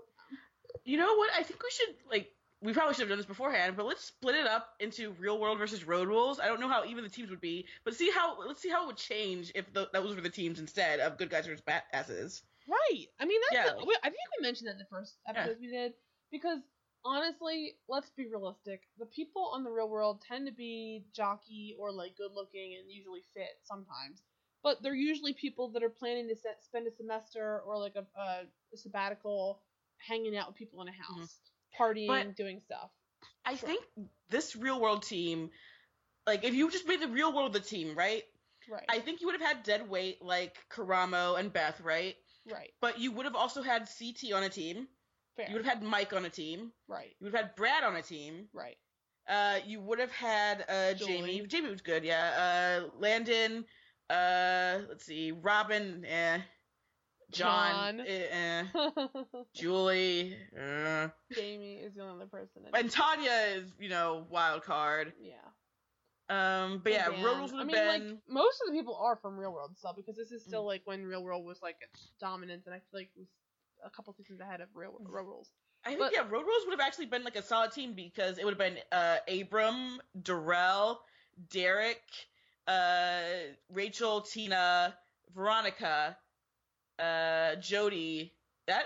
You 0.84 0.96
know 0.98 1.14
what? 1.16 1.30
I 1.36 1.42
think 1.42 1.62
we 1.62 1.70
should 1.70 1.96
like 2.10 2.32
we 2.62 2.72
probably 2.72 2.94
should 2.94 3.02
have 3.02 3.08
done 3.08 3.18
this 3.18 3.26
beforehand, 3.26 3.74
but 3.76 3.86
let's 3.86 4.04
split 4.04 4.34
it 4.34 4.46
up 4.46 4.74
into 4.80 5.12
real 5.18 5.38
world 5.40 5.58
versus 5.58 5.84
road 5.84 6.08
rules. 6.08 6.38
I 6.38 6.46
don't 6.46 6.60
know 6.60 6.68
how 6.68 6.84
even 6.84 7.04
the 7.04 7.10
teams 7.10 7.30
would 7.30 7.40
be, 7.40 7.66
but 7.84 7.94
see 7.94 8.10
how 8.10 8.36
let's 8.46 8.60
see 8.60 8.68
how 8.68 8.84
it 8.84 8.86
would 8.88 8.96
change 8.96 9.50
if 9.54 9.72
the, 9.72 9.88
those 9.92 10.14
were 10.14 10.20
the 10.20 10.28
teams 10.30 10.60
instead 10.60 11.00
of 11.00 11.16
good 11.16 11.30
guys 11.30 11.46
versus 11.46 11.62
badasses. 11.62 12.42
Right. 12.68 13.06
I 13.18 13.24
mean, 13.24 13.40
that's 13.50 13.66
Yeah, 13.66 13.84
we- 13.84 13.96
I 14.02 14.08
think 14.08 14.20
we 14.38 14.42
mentioned 14.42 14.68
that 14.68 14.72
in 14.72 14.78
the 14.78 14.84
first 14.90 15.16
episode 15.26 15.56
we 15.60 15.68
did 15.68 15.94
because 16.30 16.60
honestly, 17.04 17.72
let's 17.88 18.10
be 18.10 18.26
realistic. 18.26 18.82
The 18.98 19.06
people 19.06 19.50
on 19.54 19.64
the 19.64 19.70
real 19.70 19.88
world 19.88 20.22
tend 20.26 20.46
to 20.46 20.52
be 20.52 21.04
jockey 21.14 21.76
or 21.78 21.90
like 21.90 22.16
good 22.16 22.32
looking 22.34 22.76
and 22.78 22.90
usually 22.90 23.22
fit 23.34 23.58
sometimes, 23.64 24.22
but 24.62 24.82
they're 24.82 24.94
usually 24.94 25.32
people 25.32 25.68
that 25.70 25.82
are 25.82 25.90
planning 25.90 26.28
to 26.28 26.36
set, 26.36 26.62
spend 26.62 26.86
a 26.86 26.90
semester 26.90 27.62
or 27.66 27.78
like 27.78 27.96
a, 27.96 28.06
a, 28.20 28.42
a 28.72 28.76
sabbatical 28.76 29.62
hanging 29.96 30.36
out 30.36 30.48
with 30.48 30.56
people 30.56 30.82
in 30.82 30.88
a 30.88 30.90
mm-hmm. 30.90 31.20
house, 31.20 31.40
partying, 31.78 32.06
But- 32.08 32.36
doing 32.36 32.60
stuff. 32.60 32.90
I 33.44 33.56
Sure. 33.56 33.68
think 33.68 33.84
this 34.28 34.54
real 34.56 34.80
world 34.80 35.02
team, 35.02 35.50
like 36.26 36.44
if 36.44 36.54
you 36.54 36.70
just 36.70 36.86
made 36.86 37.00
the 37.00 37.08
real 37.08 37.32
world 37.34 37.52
the 37.52 37.60
team, 37.60 37.96
right? 37.96 38.24
Right. 38.68 38.84
I 38.88 39.00
think 39.00 39.20
you 39.20 39.26
would 39.26 39.40
have 39.40 39.48
had 39.56 39.62
dead 39.62 39.88
weight 39.88 40.22
like 40.22 40.56
Karamo 40.70 41.38
and 41.38 41.52
Beth, 41.52 41.80
right? 41.80 42.16
right. 42.46 42.70
But 42.80 42.98
you 42.98 43.12
would 43.12 43.24
have 43.26 43.34
also 43.34 43.62
had 43.62 43.88
CT 43.88 44.32
on 44.32 44.42
a 44.42 44.48
team. 44.48 44.88
Fair. 45.36 45.48
You 45.48 45.54
would 45.54 45.64
have 45.64 45.74
had 45.78 45.82
Mike 45.82 46.12
on 46.12 46.24
a 46.24 46.30
team. 46.30 46.72
right. 46.86 47.14
You 47.18 47.24
would 47.26 47.34
have 47.34 47.44
had 47.46 47.56
Brad 47.56 47.84
on 47.84 47.96
a 47.96 48.02
team. 48.02 48.48
Right. 48.52 48.76
Uh, 49.26 49.60
you 49.64 49.80
would 49.80 49.98
have 49.98 50.12
had 50.12 50.64
uh, 50.68 50.94
Jamie. 50.94 51.46
Jamie 51.46 51.70
was 51.70 51.80
good, 51.82 52.04
yeah. 52.04 52.80
Uh, 52.84 52.96
Landon. 52.98 53.64
Uh, 54.08 54.80
let's 54.88 55.06
see. 55.06 55.30
Robin. 55.32 56.04
Eh. 56.04 56.40
John. 57.30 57.98
John. 57.98 58.06
Eh, 58.06 58.26
eh. 58.30 58.64
Julie. 59.54 60.36
Uh. 60.58 61.08
Jamie 61.34 61.74
is 61.76 61.94
the 61.94 62.02
only 62.02 62.14
other 62.16 62.26
person. 62.26 62.62
And 62.74 62.90
Tanya 62.90 63.30
is, 63.56 63.72
you 63.78 63.88
know, 63.88 64.26
wild 64.30 64.62
card. 64.62 65.12
yeah. 65.20 65.34
Um, 66.28 66.80
but 66.84 66.92
yeah, 66.92 67.08
Dan. 67.10 67.24
Road 67.24 67.38
Rules 67.38 67.52
would 67.52 67.60
I 67.62 67.64
mean, 67.64 67.74
been. 67.74 67.86
like 67.88 68.02
most 68.28 68.60
of 68.62 68.68
the 68.72 68.78
people 68.78 68.94
are 68.96 69.16
from 69.16 69.36
Real 69.36 69.52
World 69.52 69.72
still 69.76 69.92
because 69.96 70.14
this 70.16 70.30
is 70.30 70.42
Mm. 70.44 70.46
still 70.46 70.64
like 70.66 70.82
when 70.84 71.04
Real 71.04 71.24
World 71.24 71.44
was 71.44 71.60
like 71.60 71.76
its 71.80 72.12
dominance, 72.20 72.66
and 72.66 72.74
I 72.74 72.78
feel 72.78 73.00
like 73.00 73.10
it 73.16 73.18
was 73.18 73.28
a 73.84 73.90
couple 73.90 74.12
seasons 74.12 74.40
ahead 74.40 74.60
of 74.60 74.68
Real 74.74 74.92
Road 75.00 75.26
Rules. 75.26 75.48
I 75.84 75.88
think 75.88 76.00
but- 76.00 76.12
yeah, 76.12 76.20
Road 76.20 76.44
Rules 76.46 76.64
would 76.66 76.78
have 76.78 76.86
actually 76.86 77.06
been 77.06 77.24
like 77.24 77.34
a 77.34 77.42
solid 77.42 77.72
team 77.72 77.94
because 77.94 78.38
it 78.38 78.44
would 78.44 78.52
have 78.52 78.58
been 78.58 78.78
uh 78.92 79.16
Abram, 79.28 80.00
Darrell, 80.22 81.00
Derek, 81.50 82.02
uh 82.68 83.22
Rachel, 83.72 84.20
Tina, 84.20 84.94
Veronica, 85.34 86.16
uh 87.00 87.56
Jody. 87.56 88.34
That 88.66 88.84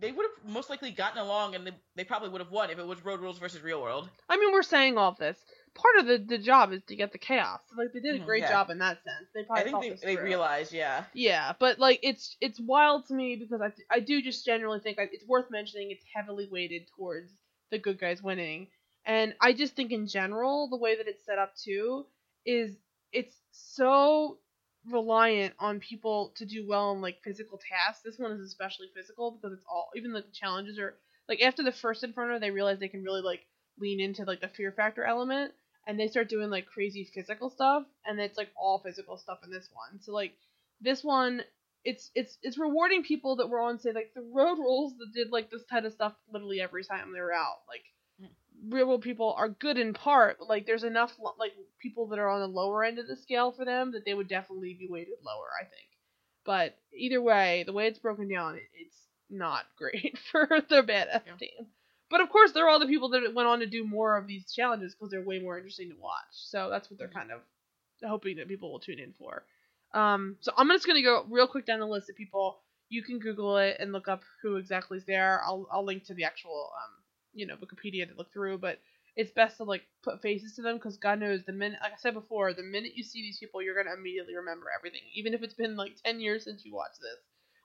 they 0.00 0.12
would 0.12 0.26
have 0.26 0.52
most 0.52 0.70
likely 0.70 0.90
gotten 0.90 1.18
along 1.18 1.54
and 1.54 1.66
they, 1.66 1.72
they 1.96 2.04
probably 2.04 2.28
would 2.28 2.40
have 2.40 2.50
won 2.50 2.70
if 2.70 2.78
it 2.78 2.86
was 2.86 3.04
Road 3.04 3.20
Rules 3.20 3.38
versus 3.38 3.62
Real 3.62 3.80
World. 3.82 4.08
I 4.28 4.36
mean, 4.36 4.52
we're 4.52 4.62
saying 4.62 4.98
all 4.98 5.10
of 5.10 5.18
this. 5.18 5.44
Part 5.74 5.96
of 5.98 6.06
the, 6.06 6.18
the 6.18 6.38
job 6.38 6.72
is 6.72 6.82
to 6.84 6.96
get 6.96 7.12
the 7.12 7.18
chaos. 7.18 7.60
Like 7.76 7.92
they 7.92 8.00
did 8.00 8.14
a 8.14 8.18
Mhm, 8.18 8.26
great 8.26 8.42
yeah. 8.42 8.48
job 8.48 8.70
in 8.70 8.78
that 8.78 9.02
sense. 9.02 9.28
They 9.34 9.42
probably 9.44 9.72
I 9.72 9.80
think 9.80 10.00
they, 10.00 10.16
they 10.16 10.22
realized, 10.22 10.72
yeah. 10.72 11.04
Yeah, 11.14 11.52
but 11.58 11.78
like 11.78 12.00
it's 12.02 12.36
it's 12.40 12.60
wild 12.60 13.06
to 13.06 13.14
me 13.14 13.36
because 13.36 13.60
I 13.60 13.72
I 13.90 14.00
do 14.00 14.20
just 14.22 14.44
generally 14.44 14.80
think 14.80 14.98
I, 14.98 15.08
it's 15.12 15.26
worth 15.26 15.50
mentioning 15.50 15.90
it's 15.90 16.04
heavily 16.14 16.48
weighted 16.50 16.88
towards 16.96 17.32
the 17.70 17.78
good 17.78 17.98
guys 17.98 18.22
winning, 18.22 18.68
and 19.04 19.34
I 19.40 19.52
just 19.52 19.74
think 19.76 19.92
in 19.92 20.06
general 20.06 20.68
the 20.68 20.76
way 20.76 20.96
that 20.96 21.06
it's 21.08 21.24
set 21.24 21.38
up 21.38 21.54
too 21.56 22.06
is 22.44 22.76
it's 23.12 23.40
so 23.52 24.38
reliant 24.90 25.54
on 25.58 25.80
people 25.80 26.32
to 26.36 26.44
do 26.44 26.66
well 26.66 26.92
in 26.92 27.00
like 27.00 27.22
physical 27.22 27.58
tasks. 27.58 28.02
This 28.04 28.18
one 28.18 28.32
is 28.32 28.40
especially 28.40 28.88
physical 28.94 29.30
because 29.30 29.56
it's 29.56 29.66
all 29.68 29.90
even 29.96 30.12
the 30.12 30.24
challenges 30.32 30.78
are 30.78 30.94
like 31.28 31.40
after 31.42 31.62
the 31.62 31.72
first 31.72 32.04
Inferno 32.04 32.38
they 32.38 32.50
realize 32.50 32.78
they 32.78 32.88
can 32.88 33.02
really 33.02 33.22
like 33.22 33.46
lean 33.78 34.00
into 34.00 34.24
like 34.24 34.40
the 34.40 34.48
fear 34.48 34.72
factor 34.72 35.04
element 35.04 35.52
and 35.86 35.98
they 35.98 36.08
start 36.08 36.28
doing 36.28 36.50
like 36.50 36.66
crazy 36.66 37.08
physical 37.14 37.50
stuff 37.50 37.84
and 38.06 38.20
it's 38.20 38.38
like 38.38 38.48
all 38.56 38.78
physical 38.78 39.16
stuff 39.16 39.38
in 39.44 39.50
this 39.50 39.68
one. 39.72 40.00
So 40.00 40.12
like 40.12 40.34
this 40.80 41.02
one 41.02 41.42
it's 41.84 42.10
it's 42.14 42.38
it's 42.42 42.58
rewarding 42.58 43.02
people 43.02 43.36
that 43.36 43.48
were 43.48 43.60
on 43.60 43.78
say 43.78 43.92
like 43.92 44.12
the 44.14 44.24
road 44.32 44.58
rules 44.58 44.94
that 44.98 45.12
did 45.12 45.30
like 45.30 45.50
this 45.50 45.62
kind 45.70 45.84
of 45.84 45.92
stuff 45.92 46.14
literally 46.32 46.60
every 46.60 46.82
time 46.82 47.12
they 47.12 47.20
were 47.20 47.32
out 47.32 47.58
like 47.68 47.82
hmm. 48.18 48.74
real 48.74 48.86
world 48.86 49.02
people 49.02 49.34
are 49.36 49.48
good 49.48 49.78
in 49.78 49.92
part, 49.92 50.38
but 50.38 50.48
like 50.48 50.66
there's 50.66 50.84
enough 50.84 51.14
like 51.38 51.52
people 51.84 52.08
that 52.08 52.20
are 52.20 52.30
on 52.30 52.40
the 52.40 52.48
lower 52.48 52.84
end 52.84 52.98
of 52.98 53.08
the 53.08 53.16
scale 53.16 53.52
for 53.52 53.66
them 53.66 53.92
that 53.92 54.06
they 54.06 54.14
would 54.14 54.28
definitely 54.28 54.74
be 54.74 54.88
weighted 54.88 55.16
lower, 55.24 55.50
I 55.60 55.64
think. 55.64 55.88
But 56.46 56.76
either 56.94 57.22
way, 57.22 57.64
the 57.64 57.74
way 57.74 57.88
it's 57.88 58.00
broken 58.00 58.28
down, 58.28 58.60
it's 58.74 59.08
not 59.30 59.66
great 59.78 60.18
for 60.32 60.48
the 60.50 60.82
badass 60.82 61.22
Yeah. 61.26 61.36
team. 61.38 61.68
But 62.10 62.22
of 62.22 62.30
course, 62.30 62.52
they're 62.52 62.68
all 62.70 62.80
the 62.80 62.86
people 62.86 63.10
that 63.10 63.34
went 63.34 63.48
on 63.48 63.60
to 63.60 63.66
do 63.66 63.84
more 63.84 64.16
of 64.18 64.28
these 64.28 64.52
challenges 64.52 64.94
because 64.94 65.10
they're 65.12 65.22
way 65.22 65.40
more 65.40 65.58
interesting 65.58 65.90
to 65.90 65.96
watch. 65.96 66.32
So 66.32 66.70
that's 66.70 66.90
what 66.90 66.98
they're 66.98 67.08
Mhm. 67.08 67.14
kind 67.14 67.32
of 67.32 67.42
hoping 68.04 68.36
that 68.36 68.48
people 68.48 68.72
will 68.72 68.80
tune 68.80 69.00
in 69.00 69.12
for. 69.14 69.44
Um, 69.94 70.36
so 70.40 70.52
I'm 70.56 70.68
just 70.70 70.86
gonna 70.86 71.02
go 71.02 71.24
real 71.30 71.48
quick 71.48 71.66
down 71.66 71.80
the 71.80 71.86
list 71.86 72.10
of 72.10 72.16
people. 72.16 72.58
You 72.90 73.02
can 73.02 73.20
Google 73.20 73.58
it 73.58 73.76
and 73.80 73.92
look 73.92 74.08
up 74.08 74.22
who 74.42 74.56
exactly 74.56 74.98
is 74.98 75.04
there. 75.06 75.42
I'll 75.44 75.68
I'll 75.72 75.84
link 75.84 76.04
to 76.06 76.14
the 76.14 76.24
actual 76.24 76.70
um 76.84 77.02
you 77.34 77.46
know 77.46 77.56
Wikipedia 77.56 78.08
to 78.08 78.14
look 78.16 78.32
through, 78.32 78.58
but 78.58 78.80
it's 79.16 79.30
best 79.32 79.58
to 79.58 79.64
like 79.64 79.82
put 80.02 80.22
faces 80.22 80.54
to 80.56 80.62
them 80.62 80.76
because 80.76 80.96
God 80.96 81.20
knows 81.20 81.44
the 81.44 81.52
minute, 81.52 81.78
like 81.82 81.92
I 81.92 81.96
said 81.96 82.14
before, 82.14 82.52
the 82.52 82.62
minute 82.62 82.92
you 82.96 83.02
see 83.04 83.22
these 83.22 83.38
people, 83.38 83.62
you're 83.62 83.76
gonna 83.76 83.94
immediately 83.96 84.36
remember 84.36 84.66
everything, 84.76 85.02
even 85.14 85.34
if 85.34 85.42
it's 85.42 85.54
been 85.54 85.76
like 85.76 85.96
ten 86.02 86.20
years 86.20 86.44
since 86.44 86.64
you 86.64 86.74
watched 86.74 87.00
this. 87.00 87.18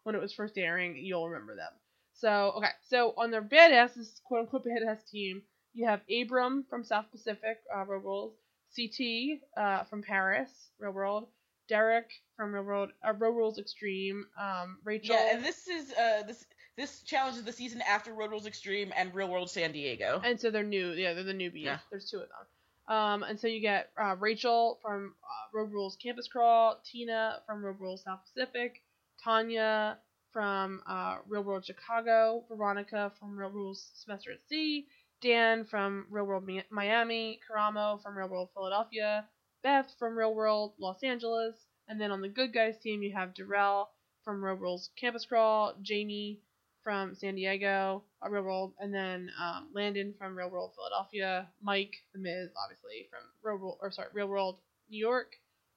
When 0.04 0.16
it 0.16 0.22
was 0.22 0.34
first 0.34 0.58
airing, 0.58 0.98
you'll 0.98 1.30
remember 1.30 1.56
them. 1.56 1.72
So 2.14 2.54
okay, 2.58 2.72
so 2.82 3.14
on 3.18 3.32
their 3.32 3.42
badasses, 3.42 4.22
quote 4.24 4.42
unquote 4.42 4.66
badass 4.66 5.10
team, 5.10 5.42
you 5.74 5.86
have 5.86 6.02
Abram 6.10 6.66
from 6.70 6.84
South 6.84 7.12
Pacific, 7.12 7.58
uh, 7.76 7.86
Real 7.86 8.02
World, 8.02 8.34
CT 8.76 9.42
uh, 9.58 9.84
from 9.86 10.02
Paris, 10.02 10.72
Real 10.80 10.92
World, 10.92 11.28
Derek 11.68 12.10
from 12.36 12.54
Real 12.54 12.64
World, 12.64 12.92
uh, 13.08 13.14
Road 13.14 13.36
Rules 13.36 13.60
Extreme, 13.60 14.26
um, 14.40 14.80
Rachel. 14.84 15.16
Yeah, 15.16 15.36
and 15.36 15.44
this 15.46 15.68
is 15.68 15.92
uh 15.94 16.24
this 16.24 16.46
this 16.80 17.02
challenge 17.02 17.36
is 17.36 17.44
the 17.44 17.52
season 17.52 17.82
after 17.82 18.14
Road 18.14 18.32
Rules 18.32 18.46
Extreme 18.46 18.94
and 18.96 19.14
Real 19.14 19.28
World 19.28 19.50
San 19.50 19.74
Diego. 19.74 20.22
And 20.24 20.40
so 20.40 20.50
they're 20.50 20.64
new. 20.64 20.92
Yeah, 20.92 21.14
they're 21.14 21.26
the 21.26 21.34
newbies. 21.34 21.66
Yeah. 21.66 21.80
There's 21.92 22.10
two 22.10 22.20
of 22.20 22.30
them. 22.30 22.96
Um, 22.96 23.24
and 23.24 23.38
so 23.38 23.48
you 23.48 23.60
get 23.60 23.90
uh, 24.02 24.16
Rachel 24.18 24.80
from 24.82 25.14
uh, 25.22 25.58
Road 25.58 25.74
Rules 25.74 25.98
Campus 26.02 26.30
Crawl, 26.30 26.82
Tina 26.90 27.42
from 27.46 27.64
Road 27.66 27.76
Rules 27.82 28.04
South 28.04 28.22
Pacific, 28.24 28.82
Tanya 29.22 29.98
from 30.32 30.82
uh, 30.88 31.18
Real 31.28 31.44
World 31.44 31.66
Chicago, 31.66 32.46
Veronica 32.48 33.12
from 33.20 33.38
Road 33.38 33.54
Rules 33.54 33.90
Semester 33.94 34.32
at 34.32 34.40
Sea, 34.48 34.88
Dan 35.22 35.66
from 35.66 36.06
Real 36.10 36.26
World 36.26 36.50
Miami, 36.72 37.42
Karamo 37.48 38.02
from 38.02 38.18
Real 38.18 38.30
World 38.30 38.50
Philadelphia, 38.54 39.26
Beth 39.64 39.94
from 40.00 40.18
Real 40.18 40.34
World 40.34 40.74
Los 40.80 41.04
Angeles, 41.04 41.56
and 41.90 42.00
then 42.00 42.12
on 42.12 42.22
the 42.22 42.30
Good 42.30 42.54
Guys 42.54 42.78
team 42.78 43.04
you 43.04 43.14
have 43.14 43.34
Darrell 43.34 43.90
from 44.24 44.42
Road 44.42 44.62
Rules 44.62 44.92
Campus 44.96 45.26
Crawl, 45.26 45.74
Jamie 45.82 46.40
from 46.84 47.16
San 47.16 47.36
Diego, 47.36 48.04
uh, 48.26 48.30
Real 48.30 48.44
World, 48.44 48.74
and 48.80 48.94
then 48.94 49.30
um, 49.42 49.70
Landon 49.74 50.14
from 50.18 50.38
Real 50.38 50.50
World 50.50 50.72
Philadelphia, 50.76 51.48
Mike 51.62 51.96
the 52.14 52.20
Miz 52.20 52.50
obviously 52.64 53.08
from 53.10 53.20
Real 53.44 53.58
World 53.62 53.78
or 53.82 53.92
sorry 53.92 54.10
Real 54.14 54.28
World 54.28 54.60
New 54.90 54.98
York, 55.00 55.34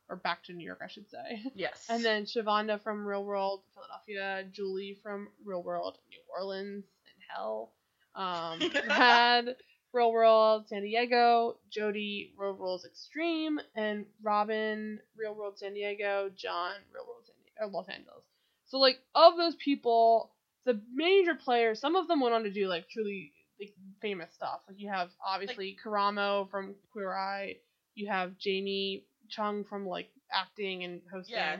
or 0.08 0.16
back 0.16 0.42
to 0.44 0.52
New 0.52 0.64
York 0.64 0.80
I 0.84 0.88
should 0.88 1.08
say, 1.10 1.42
Yes. 1.54 1.86
and 1.88 2.04
then 2.04 2.24
Shavonda 2.24 2.80
from 2.82 3.04
Real 3.06 3.24
World 3.24 3.62
Philadelphia, 3.74 4.48
Julie 4.52 4.98
from 5.02 5.28
Real 5.44 5.62
World 5.62 5.98
New 6.10 6.20
Orleans 6.36 6.84
and 7.06 7.24
Hell, 7.34 7.72
um, 8.14 8.60
had 8.88 9.56
Real 9.92 10.12
World 10.12 10.68
San 10.68 10.82
Diego, 10.82 11.58
Jody 11.70 12.32
Road 12.38 12.58
Rules 12.58 12.84
Extreme, 12.86 13.60
and 13.76 14.06
Robin 14.22 14.98
Real 15.16 15.34
World 15.34 15.58
San 15.58 15.74
Diego, 15.74 16.30
John 16.36 16.72
Real 16.94 17.04
World 17.06 17.24
San 17.26 17.34
Diego, 17.44 17.76
Los 17.76 17.88
Angeles. 17.88 18.24
So 18.66 18.78
like 18.78 18.98
of 19.14 19.36
those 19.36 19.54
people, 19.56 20.30
the 20.64 20.80
major 20.94 21.34
players, 21.34 21.80
some 21.80 21.96
of 21.96 22.08
them 22.08 22.20
went 22.20 22.34
on 22.34 22.44
to 22.44 22.50
do 22.50 22.68
like 22.68 22.88
truly 22.88 23.32
like, 23.60 23.74
famous 24.00 24.32
stuff. 24.34 24.60
Like 24.68 24.78
you 24.78 24.88
have 24.88 25.10
obviously 25.24 25.76
Karamo 25.84 26.50
from 26.50 26.74
Queer 26.92 27.14
Eye, 27.14 27.56
you 27.94 28.08
have 28.08 28.38
Jamie 28.38 29.04
Chung 29.28 29.64
from 29.64 29.86
like 29.86 30.08
acting 30.32 30.84
and 30.84 31.00
hosting. 31.12 31.36
Yeah. 31.36 31.56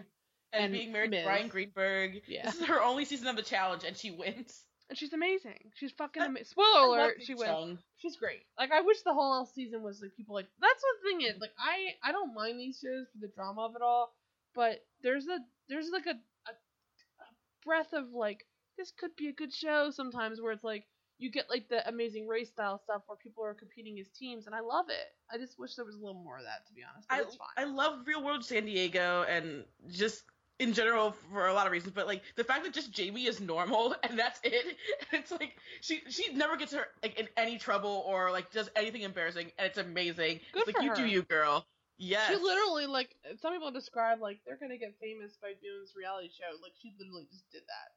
and, 0.53 0.65
and 0.65 0.73
being 0.73 0.93
married 0.93 1.11
Miz. 1.11 1.21
to 1.21 1.27
Bryan 1.27 1.49
Greenberg. 1.49 2.23
Yeah. 2.27 2.47
This 2.47 2.57
is 2.57 2.67
her 2.67 2.83
only 2.83 3.05
season 3.05 3.29
of 3.29 3.37
the 3.37 3.43
challenge, 3.43 3.85
and 3.85 3.97
she 3.97 4.11
wins. 4.11 4.65
And 4.89 4.99
she's 4.99 5.13
amazing. 5.13 5.71
She's 5.77 5.93
fucking 5.93 6.23
amazing. 6.23 6.49
Spoiler 6.51 6.87
alert, 6.87 7.17
she 7.23 7.35
wins. 7.35 7.49
Chung. 7.49 7.79
She's 7.97 8.17
great. 8.17 8.43
Like 8.59 8.73
I 8.73 8.83
wish 8.83 9.01
the 9.03 9.15
whole 9.15 9.47
season 9.47 9.83
was 9.83 10.03
like 10.03 10.15
people 10.17 10.35
like 10.35 10.49
that's 10.61 10.83
what 10.83 11.03
the 11.03 11.09
thing 11.09 11.35
is. 11.35 11.41
Like 11.41 11.53
I 11.59 12.09
I 12.09 12.13
don't 12.13 12.35
mind 12.35 12.59
these 12.59 12.79
shows 12.83 13.07
for 13.13 13.19
the 13.21 13.33
drama 13.35 13.63
of 13.63 13.75
it 13.75 13.83
all, 13.83 14.13
but 14.55 14.85
there's 15.03 15.27
a 15.29 15.39
there's 15.69 15.89
like 15.91 16.07
a 16.07 16.11
a, 16.11 16.53
a 16.53 17.27
breath 17.65 17.93
of 17.95 18.11
like 18.13 18.45
this 18.77 18.93
could 18.99 19.15
be 19.17 19.29
a 19.29 19.33
good 19.33 19.53
show 19.53 19.91
sometimes 19.91 20.41
where 20.41 20.53
it's 20.53 20.65
like 20.65 20.85
you 21.19 21.31
get 21.31 21.49
like 21.49 21.69
the 21.69 21.87
amazing 21.89 22.27
race 22.27 22.49
style 22.49 22.81
stuff 22.83 23.03
where 23.07 23.17
people 23.17 23.45
are 23.45 23.55
competing 23.55 23.99
as 24.01 24.09
teams 24.09 24.47
and 24.47 24.55
I 24.55 24.61
love 24.61 24.87
it. 24.89 25.15
I 25.33 25.39
just 25.39 25.59
wish 25.59 25.77
there 25.77 25.85
was 25.85 25.95
a 25.95 25.99
little 25.99 26.21
more 26.21 26.39
of 26.39 26.45
that 26.45 26.67
to 26.67 26.75
be 26.75 26.83
honest. 26.83 27.09
But 27.09 27.19
I 27.19 27.23
it's 27.23 27.37
fine. 27.37 27.49
I 27.57 27.65
love 27.65 28.07
Real 28.07 28.25
World 28.25 28.45
San 28.45 28.65
Diego 28.67 29.25
and 29.29 29.65
just 29.89 30.25
in 30.59 30.73
general 30.73 31.15
for 31.33 31.49
a 31.49 31.55
lot 31.55 31.67
of 31.67 31.73
reasons, 31.73 31.93
but 31.95 32.07
like 32.07 32.23
the 32.37 32.45
fact 32.45 32.65
that 32.65 32.73
just 32.73 32.93
Jamie 32.93 33.27
is 33.27 33.41
normal 33.41 33.95
and 34.03 34.19
that's 34.19 34.41
it. 34.43 34.77
It's 35.13 35.31
like 35.31 35.57
she 35.81 36.01
she 36.09 36.33
never 36.33 36.57
gets 36.57 36.73
her 36.73 36.87
like 37.03 37.19
in 37.19 37.29
any 37.37 37.59
trouble 37.59 38.03
or 38.07 38.31
like 38.31 38.51
does 38.51 38.71
anything 38.75 39.03
embarrassing, 39.03 39.53
and 39.59 39.67
it's 39.67 39.79
amazing. 39.79 40.41
Good 40.53 40.67
it's 40.67 40.67
like 40.69 40.77
for 40.77 40.83
you 40.83 40.95
do 40.95 41.07
you, 41.07 41.23
girl. 41.23 41.67
Yes. 41.99 42.31
She 42.31 42.37
literally 42.37 42.87
like 42.87 43.15
some 43.41 43.53
people 43.53 43.71
describe 43.71 44.21
like 44.21 44.41
they're 44.47 44.59
gonna 44.59 44.79
get 44.79 44.95
famous 45.01 45.37
by 45.41 45.53
doing 45.63 45.81
this 45.83 45.95
reality 45.95 46.31
show. 46.33 46.51
Like 46.63 46.73
she 46.81 46.95
literally 46.99 47.27
just 47.31 47.51
did 47.53 47.63
that. 47.69 47.93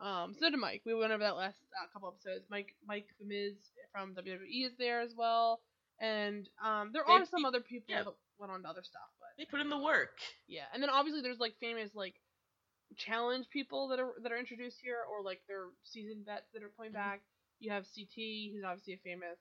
Um, 0.00 0.34
so 0.38 0.50
did 0.50 0.58
Mike. 0.58 0.82
We 0.84 0.94
went 0.94 1.12
over 1.12 1.22
that 1.22 1.36
last 1.36 1.58
uh, 1.80 1.86
couple 1.92 2.08
episodes. 2.08 2.44
Mike, 2.50 2.74
Mike 2.86 3.06
the 3.20 3.26
Miz 3.26 3.54
from 3.92 4.14
WWE 4.14 4.66
is 4.66 4.72
there 4.78 5.00
as 5.00 5.14
well, 5.16 5.60
and 6.00 6.48
um, 6.64 6.90
there 6.92 7.04
They- 7.06 7.12
are 7.14 7.26
some 7.26 7.44
other 7.44 7.60
people 7.60 7.94
yeah. 7.94 8.02
that 8.04 8.14
went 8.38 8.50
on 8.52 8.62
to 8.62 8.68
other 8.68 8.82
stuff, 8.82 9.08
but 9.20 9.28
They 9.38 9.44
put 9.44 9.60
in 9.60 9.68
the 9.70 9.78
work. 9.78 10.18
yeah. 10.48 10.64
And 10.74 10.82
then 10.82 10.90
obviously 10.90 11.20
there's 11.22 11.38
like 11.38 11.54
famous 11.60 11.90
like 11.94 12.14
challenge 12.96 13.46
people 13.50 13.88
that 13.88 14.00
are 14.00 14.12
that 14.22 14.32
are 14.32 14.38
introduced 14.38 14.78
here, 14.82 14.98
or 15.10 15.22
like 15.22 15.40
their 15.48 15.66
season 15.84 16.22
vets 16.26 16.46
that 16.52 16.62
are 16.62 16.68
playing 16.76 16.92
Mhm. 16.92 16.96
back. 16.96 17.20
You 17.60 17.70
have 17.70 17.84
CT, 17.94 18.50
who's 18.52 18.64
obviously 18.64 18.94
a 18.94 18.98
famous. 18.98 19.38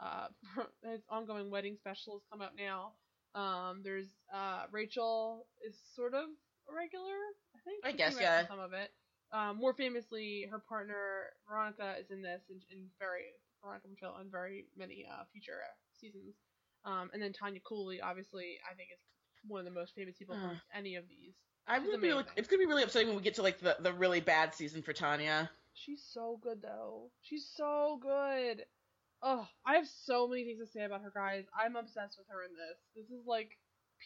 Uh, 0.00 0.26
his 0.84 1.00
ongoing 1.08 1.50
wedding 1.50 1.76
special 1.78 2.14
has 2.14 2.22
come 2.30 2.42
out 2.42 2.52
now. 2.58 2.92
Um, 3.34 3.80
there's 3.82 4.06
uh, 4.32 4.64
Rachel 4.70 5.46
is 5.66 5.74
sort 5.96 6.14
of 6.14 6.24
a 6.68 6.74
regular, 6.74 7.16
I 7.56 7.58
think. 7.64 7.84
I 7.84 7.92
guess, 7.92 8.16
came 8.16 8.26
out 8.26 8.38
in 8.40 8.44
yeah. 8.44 8.48
Some 8.48 8.60
of 8.60 8.72
it. 8.74 8.90
Um, 9.32 9.58
more 9.58 9.74
famously, 9.74 10.46
her 10.50 10.58
partner 10.58 11.34
Veronica 11.48 11.94
is 11.98 12.10
in 12.10 12.22
this 12.22 12.42
in, 12.50 12.60
in 12.70 12.86
very 12.98 13.34
Veronica 13.62 13.88
Michelle 13.88 14.16
in 14.20 14.30
very 14.30 14.66
many 14.76 15.06
uh, 15.10 15.24
future 15.32 15.58
uh, 15.64 15.74
seasons. 15.98 16.34
Um, 16.84 17.10
and 17.12 17.22
then 17.22 17.32
Tanya 17.32 17.60
Cooley, 17.60 18.00
obviously, 18.00 18.58
I 18.70 18.74
think 18.74 18.90
is 18.92 19.00
one 19.48 19.60
of 19.60 19.64
the 19.64 19.72
most 19.72 19.94
famous 19.94 20.16
people 20.16 20.34
from 20.34 20.50
Ugh. 20.50 20.56
any 20.74 20.96
of 20.96 21.04
these. 21.08 21.34
I'm 21.66 21.84
gonna 21.84 21.98
be 21.98 22.10
amazing. 22.10 22.30
it's 22.36 22.48
gonna 22.48 22.60
be 22.60 22.66
really 22.66 22.82
upsetting 22.82 23.08
when 23.08 23.16
we 23.16 23.22
get 23.22 23.34
to 23.36 23.42
like 23.42 23.58
the, 23.58 23.76
the 23.80 23.92
really 23.92 24.20
bad 24.20 24.54
season 24.54 24.82
for 24.82 24.92
Tanya. 24.92 25.50
She's 25.72 26.04
so 26.12 26.38
good 26.42 26.60
though. 26.62 27.10
She's 27.22 27.50
so 27.56 27.98
good. 28.02 28.64
Oh, 29.22 29.46
I 29.66 29.76
have 29.76 29.86
so 29.88 30.28
many 30.28 30.44
things 30.44 30.60
to 30.60 30.66
say 30.66 30.84
about 30.84 31.00
her, 31.00 31.12
guys. 31.14 31.44
I'm 31.58 31.76
obsessed 31.76 32.18
with 32.18 32.26
her 32.28 32.42
in 32.44 32.50
this. 32.52 32.78
This 32.94 33.18
is 33.18 33.26
like 33.26 33.56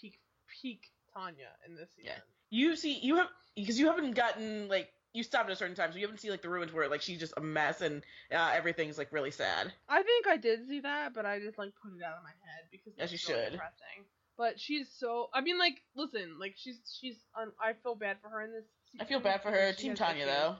peak 0.01 0.21
peak 0.63 0.83
Tanya 1.13 1.51
in 1.67 1.75
this 1.75 1.91
season. 1.97 2.13
Yeah. 2.15 2.21
You 2.51 2.77
see, 2.77 2.99
you 3.01 3.17
have 3.17 3.29
because 3.57 3.79
you 3.79 3.87
haven't 3.87 4.13
gotten 4.13 4.69
like 4.69 4.91
you 5.15 5.23
stopped 5.23 5.47
at 5.47 5.53
a 5.53 5.57
certain 5.57 5.75
time, 5.75 5.91
so 5.93 5.99
you 5.99 6.07
haven't 6.07 6.19
seen 6.21 6.31
like 6.31 6.43
the 6.43 6.49
ruins 6.49 6.73
where 6.73 6.89
like 6.89 7.01
she's 7.03 7.19
just 7.19 7.35
a 7.37 7.41
mess 7.41 7.81
and 7.81 8.03
uh, 8.33 8.51
everything's 8.55 8.99
like 8.99 9.13
really 9.13 9.31
sad. 9.31 9.73
I 9.89 10.03
think 10.03 10.27
I 10.27 10.37
did 10.37 10.67
see 10.69 10.81
that, 10.81 11.15
but 11.15 11.25
I 11.27 11.39
just 11.41 11.59
like 11.59 11.73
put 11.83 11.93
it 11.97 12.03
out 12.05 12.17
of 12.19 12.23
my 12.23 12.31
head 12.45 12.65
because 12.71 12.93
it's 12.99 13.13
you 13.13 13.19
so 13.19 13.33
should. 13.33 13.53
depressing. 13.53 14.05
But 14.37 14.61
she's 14.61 14.89
so. 14.97 15.31
I 15.35 15.41
mean, 15.41 15.59
like, 15.59 15.83
listen, 15.97 16.37
like 16.39 16.55
she's 16.57 16.79
she's. 17.01 17.17
Un, 17.41 17.51
I 17.61 17.73
feel 17.83 17.95
bad 17.97 18.19
for 18.23 18.29
her 18.29 18.43
in 18.43 18.53
this. 18.53 18.65
I 19.01 19.05
feel 19.05 19.19
bad 19.21 19.43
for 19.43 19.51
her. 19.51 19.73
she 19.77 19.85
Team 19.85 19.95
Tanya 19.95 20.27
though. 20.27 20.57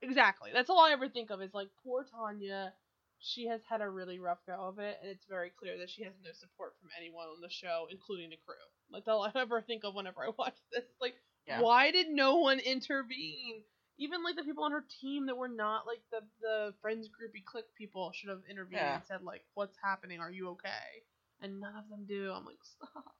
Exactly. 0.00 0.50
That's 0.52 0.68
all 0.70 0.80
I 0.80 0.90
ever 0.92 1.08
think 1.08 1.30
of 1.30 1.40
is 1.40 1.54
like 1.54 1.68
poor 1.84 2.04
Tanya. 2.04 2.72
She 3.20 3.46
has 3.46 3.60
had 3.70 3.80
a 3.80 3.88
really 3.88 4.18
rough 4.18 4.38
go 4.48 4.54
of 4.54 4.80
it, 4.80 4.98
and 5.00 5.08
it's 5.08 5.24
very 5.26 5.50
clear 5.56 5.78
that 5.78 5.88
she 5.88 6.02
has 6.02 6.12
no 6.24 6.30
support 6.32 6.72
from 6.80 6.90
anyone 7.00 7.26
on 7.28 7.40
the 7.40 7.48
show, 7.48 7.86
including 7.88 8.30
the 8.30 8.36
crew. 8.44 8.54
Like 8.90 9.04
that's 9.04 9.12
all 9.14 9.22
I 9.22 9.30
ever 9.40 9.60
think 9.60 9.84
of 9.84 9.94
whenever 9.94 10.24
I 10.24 10.30
watch 10.36 10.56
this. 10.72 10.82
Like, 11.00 11.14
Yeah. 11.46 11.60
why 11.60 11.92
did 11.92 12.08
no 12.08 12.38
one 12.38 12.58
intervene? 12.58 13.62
Even 14.02 14.24
like 14.24 14.36
the 14.36 14.42
people 14.42 14.64
on 14.64 14.72
her 14.72 14.84
team 15.00 15.26
that 15.26 15.36
were 15.38 15.48
not 15.48 15.86
like 15.86 16.02
the 16.10 16.20
the 16.42 16.74
friends 16.82 17.08
groupie 17.08 17.44
click 17.44 17.66
people 17.78 18.10
should 18.14 18.30
have 18.30 18.42
intervened 18.50 18.80
Yeah. 18.80 18.94
and 18.96 19.06
said 19.06 19.22
like, 19.22 19.44
"What's 19.54 19.78
happening? 19.82 20.20
Are 20.20 20.30
you 20.30 20.48
okay?" 20.50 21.06
And 21.40 21.60
none 21.60 21.76
of 21.76 21.88
them 21.88 22.06
do. 22.06 22.32
I'm 22.32 22.44
like, 22.46 22.62
stop. 22.64 23.14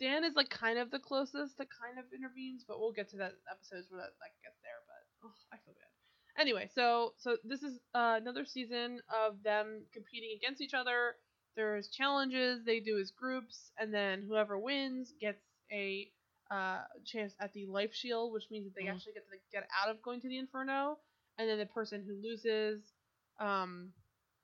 Dan 0.00 0.24
is 0.24 0.34
like 0.36 0.50
kind 0.50 0.78
of 0.78 0.90
the 0.90 0.98
closest 0.98 1.58
that 1.58 1.68
kind 1.70 1.98
of 1.98 2.06
intervenes, 2.12 2.64
but 2.66 2.78
we'll 2.80 2.92
get 2.92 3.10
to 3.10 3.16
that 3.18 3.32
episodes 3.50 3.90
where 3.90 4.00
that, 4.02 4.12
that 4.20 4.32
gets 4.42 4.58
there. 4.62 4.80
But 4.86 5.28
oh, 5.28 5.34
I 5.52 5.56
feel 5.64 5.74
bad. 5.74 6.40
Anyway, 6.40 6.68
so 6.74 7.14
so 7.18 7.36
this 7.44 7.62
is 7.62 7.80
uh, 7.94 8.18
another 8.20 8.44
season 8.44 9.00
of 9.12 9.42
them 9.42 9.84
competing 9.92 10.36
against 10.36 10.60
each 10.62 10.74
other. 10.74 11.16
There's 11.56 11.88
challenges 11.88 12.64
they 12.64 12.80
do 12.80 12.98
as 12.98 13.10
groups, 13.10 13.72
and 13.78 13.92
then 13.92 14.22
whoever 14.22 14.58
wins 14.58 15.12
gets 15.20 15.42
a 15.72 16.10
uh, 16.50 16.84
chance 17.04 17.34
at 17.40 17.52
the 17.52 17.66
life 17.66 17.94
shield, 17.94 18.32
which 18.32 18.50
means 18.50 18.64
that 18.66 18.74
they 18.74 18.86
Mhm. 18.86 18.94
actually 18.94 19.14
get 19.14 19.28
to 19.30 19.38
get 19.52 19.68
out 19.82 19.90
of 19.90 20.02
going 20.02 20.20
to 20.20 20.28
the 20.28 20.38
inferno. 20.38 20.98
And 21.38 21.48
then 21.48 21.58
the 21.58 21.66
person 21.66 22.02
who 22.04 22.14
loses, 22.22 22.92
um, 23.38 23.92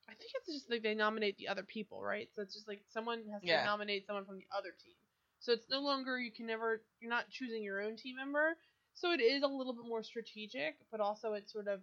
I 0.09 0.15
think 0.15 0.31
it's 0.35 0.53
just 0.53 0.71
like 0.71 0.83
they 0.83 0.95
nominate 0.95 1.37
the 1.37 1.49
other 1.49 1.63
people, 1.65 2.03
right? 2.03 2.29
So 2.35 2.43
it's 2.43 2.55
just 2.55 2.69
like 2.69 2.83
someone 2.93 3.25
has 3.33 3.43
to 3.43 3.47
Yeah. 3.47 3.65
nominate 3.65 4.07
someone 4.07 4.25
from 4.27 4.37
the 4.39 4.47
other 4.57 4.71
team. 4.85 4.95
So 5.41 5.53
it's 5.53 5.69
no 5.71 5.81
longer 5.81 6.19
you 6.19 6.33
can 6.33 6.47
never 6.47 6.83
you're 7.01 7.11
not 7.11 7.31
choosing 7.31 7.63
your 7.63 7.81
own 7.83 7.97
team 7.97 8.17
member. 8.17 8.57
So 8.95 9.13
it 9.13 9.21
is 9.21 9.43
a 9.43 9.49
little 9.49 9.73
bit 9.73 9.85
more 9.87 10.03
strategic, 10.03 10.77
but 10.91 11.01
also 11.01 11.33
it 11.35 11.51
sort 11.51 11.69
of 11.69 11.81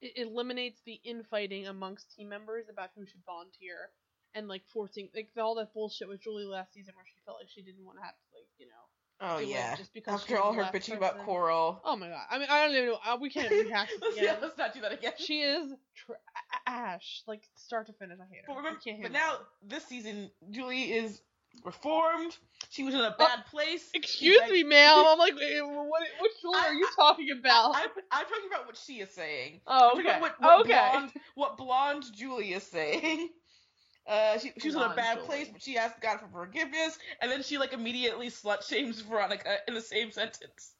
it 0.00 0.12
eliminates 0.16 0.80
the 0.84 1.00
infighting 1.04 1.66
amongst 1.66 2.14
team 2.14 2.28
members 2.28 2.68
about 2.68 2.90
who 2.94 3.06
should 3.06 3.24
volunteer 3.24 3.90
and 4.34 4.48
like 4.48 4.62
forcing 4.72 5.08
like 5.14 5.28
all 5.38 5.54
that 5.56 5.72
bullshit 5.74 6.08
with 6.08 6.22
Julie 6.22 6.44
last 6.44 6.72
season 6.74 6.94
where 6.96 7.04
she 7.06 7.16
felt 7.24 7.38
like 7.40 7.48
she 7.48 7.62
didn't 7.62 7.84
want 7.84 7.98
to 7.98 8.04
have 8.04 8.14
to 8.14 8.24
like 8.38 8.46
you 8.58 8.66
know 8.66 8.72
Oh 9.22 9.38
yeah. 9.38 9.76
just 9.76 9.92
because 9.92 10.14
After 10.22 10.38
all 10.38 10.54
her 10.54 10.62
bitching 10.64 10.96
about. 10.96 11.18
Coral. 11.26 11.82
Oh 11.84 11.94
my 11.94 12.08
god! 12.08 12.22
I 12.30 12.38
mean, 12.38 12.48
I 12.50 12.64
don't 12.64 12.74
even 12.74 12.86
know. 12.86 12.98
Uh, 13.06 13.18
we 13.20 13.28
can't 13.28 13.50
rehash 13.50 13.90
this 14.00 14.14
again. 14.14 14.24
yeah, 14.24 14.36
let's 14.40 14.56
not 14.56 14.72
do 14.72 14.80
that 14.80 14.92
again. 14.92 15.12
She 15.18 15.42
is 15.42 15.74
trash, 16.66 17.22
like 17.26 17.42
start 17.54 17.86
to 17.88 17.92
finish. 17.92 18.16
I 18.18 18.24
hate 18.32 18.38
her. 18.38 18.44
But, 18.48 18.56
remember, 18.56 18.80
can't 18.82 19.02
but 19.02 19.12
now 19.12 19.32
her. 19.32 19.38
this 19.66 19.84
season, 19.84 20.30
Julie 20.50 20.92
is 20.92 21.20
reformed. 21.66 22.34
She 22.70 22.82
was 22.84 22.94
in 22.94 23.00
a 23.00 23.14
bad 23.18 23.44
place. 23.50 23.84
Oh, 23.88 23.98
Excuse 23.98 24.40
like- 24.40 24.52
me, 24.52 24.62
ma'am. 24.62 25.04
I'm 25.06 25.18
like, 25.18 25.34
eh, 25.34 25.60
what? 25.60 26.02
Which 26.20 26.32
Julie 26.40 26.58
I- 26.58 26.66
are 26.68 26.74
you 26.74 26.88
talking 26.96 27.28
about? 27.38 27.74
I'm, 27.76 27.88
I'm 28.10 28.24
talking 28.24 28.48
about 28.50 28.66
what 28.66 28.76
she 28.78 29.00
is 29.00 29.10
saying. 29.10 29.60
oh, 29.66 29.98
okay. 29.98 30.18
what, 30.20 30.40
what 30.40 30.60
okay. 30.60 30.88
blonde, 30.92 31.12
what 31.34 31.56
blonde 31.58 32.04
Julie 32.14 32.54
is 32.54 32.62
saying. 32.62 33.28
Uh, 34.10 34.36
she, 34.40 34.52
she 34.58 34.66
was 34.66 34.74
in 34.74 34.82
a 34.82 34.92
bad 34.96 35.18
Julie. 35.18 35.26
place, 35.28 35.48
but 35.52 35.62
she 35.62 35.78
asked 35.78 36.00
God 36.00 36.18
for 36.18 36.26
forgiveness, 36.32 36.98
and 37.22 37.30
then 37.30 37.44
she 37.44 37.58
like 37.58 37.72
immediately 37.72 38.26
slut 38.26 38.68
shames 38.68 39.00
Veronica 39.02 39.58
in 39.68 39.74
the 39.74 39.80
same 39.80 40.10
sentence. 40.10 40.72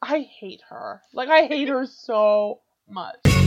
I 0.00 0.20
hate 0.20 0.62
her. 0.70 1.02
Like, 1.12 1.28
I 1.28 1.42
hate 1.42 1.68
her 1.68 1.84
so 1.84 2.60
much. 2.88 3.37